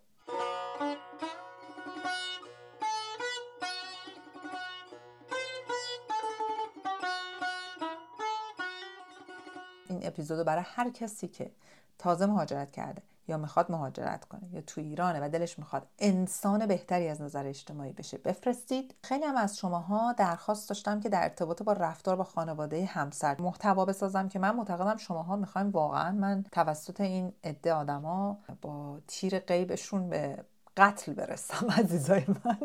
این 9.88 10.06
اپیزودو 10.06 10.44
برای 10.44 10.64
هر 10.66 10.90
کسی 10.90 11.28
که 11.28 11.50
تازه 11.98 12.26
مهاجرت 12.26 12.72
کرده 12.72 13.02
یا 13.28 13.36
می‌خواد 13.36 13.72
مهاجرت 13.72 14.24
کنه 14.24 14.48
یا 14.52 14.60
تو 14.60 14.80
ایرانه 14.80 15.26
و 15.26 15.28
دلش 15.28 15.58
می‌خواد 15.58 15.86
انسان 15.98 16.66
بهتری 16.66 17.08
از 17.08 17.22
نظر 17.22 17.46
اجتماعی 17.46 17.92
بشه 17.92 18.18
بفرستید. 18.18 18.94
خیلی 19.02 19.24
هم 19.24 19.36
از 19.36 19.58
شماها 19.58 20.12
درخواست 20.12 20.68
داشتم 20.68 21.00
که 21.00 21.08
در 21.08 21.22
ارتباط 21.22 21.62
با 21.62 21.72
رفتار 21.72 22.16
با 22.16 22.24
خانواده 22.24 22.84
همسر 22.84 23.40
محتوا 23.40 23.84
بسازم 23.84 24.28
که 24.28 24.38
من 24.38 24.56
معتقدم 24.56 24.96
شماها 24.96 25.36
می‌خوایم 25.36 25.70
واقعا 25.70 26.12
من 26.12 26.44
توسط 26.52 27.00
این 27.00 27.32
عده 27.44 27.72
آدما 27.72 28.38
با 28.62 29.00
تیر 29.06 29.38
غیبشون 29.38 30.08
به 30.08 30.44
قتل 30.76 31.12
برسم 31.12 31.68
عزیزای 31.78 32.24
من. 32.44 32.58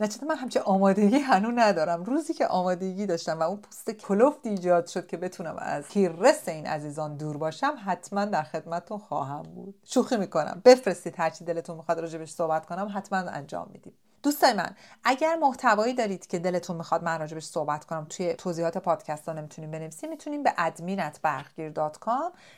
نچته 0.00 0.26
من 0.26 0.36
همچه 0.36 0.60
آمادگی 0.60 1.18
هنو 1.18 1.50
ندارم. 1.54 2.04
روزی 2.04 2.34
که 2.34 2.46
آمادگی 2.46 3.06
داشتم 3.06 3.38
و 3.38 3.42
اون 3.42 3.56
پوست 3.56 3.90
کلفت 3.90 4.46
ایجاد 4.46 4.86
شد 4.86 5.06
که 5.06 5.16
بتونم 5.16 5.56
از 5.58 5.88
کیررس 5.88 6.48
این 6.48 6.66
عزیزان 6.66 7.16
دور 7.16 7.36
باشم 7.36 7.74
حتما 7.84 8.24
در 8.24 8.42
خدمتتون 8.42 8.98
خواهم 8.98 9.42
بود. 9.42 9.74
شوخی 9.84 10.16
می‌کنم. 10.16 10.62
بفرستید 10.64 11.14
هرچی 11.18 11.44
دلتون 11.44 11.76
می‌خواد 11.76 11.98
راجبش 12.00 12.30
صحبت 12.30 12.66
کنم 12.66 12.92
حتما 12.94 13.18
انجام 13.18 13.68
میدیم. 13.72 13.92
دوستای 14.22 14.52
من 14.52 14.70
اگر 15.04 15.36
محتوایی 15.36 15.94
دارید 15.94 16.26
که 16.26 16.38
دلتون 16.38 16.76
می‌خواد 16.76 17.04
من 17.04 17.20
راجبش 17.20 17.44
صحبت 17.44 17.84
کنم 17.84 18.06
توی 18.10 18.34
توضیحات 18.34 18.78
پادکست 18.78 19.28
ها 19.28 19.34
نمی‌تونیم 19.34 19.70
بنویسیم 19.70 20.10
می‌تونیم 20.10 20.42
به 20.42 20.54
ادمینت 20.58 21.20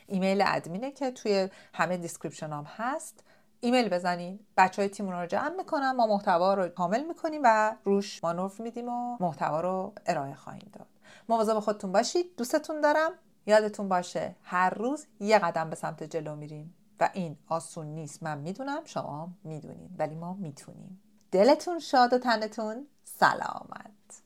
ایمیل 0.06 0.42
ادمینه 0.46 0.90
که 0.90 1.10
توی 1.10 1.48
همه 1.74 1.96
description 1.96 2.52
هم 2.52 2.64
هست. 2.76 3.24
ایمیل 3.64 3.88
بزنید 3.88 4.46
بچه 4.56 4.82
های 4.82 4.88
تیم 4.88 5.10
رو 5.10 5.26
جمع 5.26 5.56
می‌کنم. 5.56 5.96
ما 5.96 6.06
محتوا 6.06 6.54
رو 6.54 6.68
کامل 6.68 7.04
می‌کنیم 7.04 7.40
و 7.44 7.76
روش 7.84 8.24
مانور 8.24 8.52
میدیم 8.58 8.88
و 8.88 9.16
محتوا 9.20 9.60
رو 9.60 9.92
ارائه 10.06 10.34
خواهیم 10.34 10.70
داد. 10.72 10.86
مواظب 11.28 11.58
خودتون 11.60 11.92
باشید. 11.92 12.36
دوستتون 12.36 12.80
دارم. 12.80 13.10
یادتون 13.46 13.88
باشه 13.88 14.36
هر 14.42 14.70
روز 14.70 15.06
یه 15.20 15.38
قدم 15.38 15.70
به 15.70 15.76
سمت 15.76 16.02
جلو 16.02 16.36
میریم 16.36 16.74
و 17.00 17.10
این 17.12 17.36
آسون 17.48 17.86
نیست. 17.86 18.22
من 18.22 18.38
می‌دونم 18.38 18.80
شما 18.84 19.28
می‌دونین 19.44 19.90
ولی 19.98 20.14
ما 20.14 20.34
می‌تونیم. 20.34 21.00
دلتون 21.32 21.78
شاد 21.78 22.12
و 22.12 22.18
تنتون. 22.18 22.86
سلامت. 23.04 24.22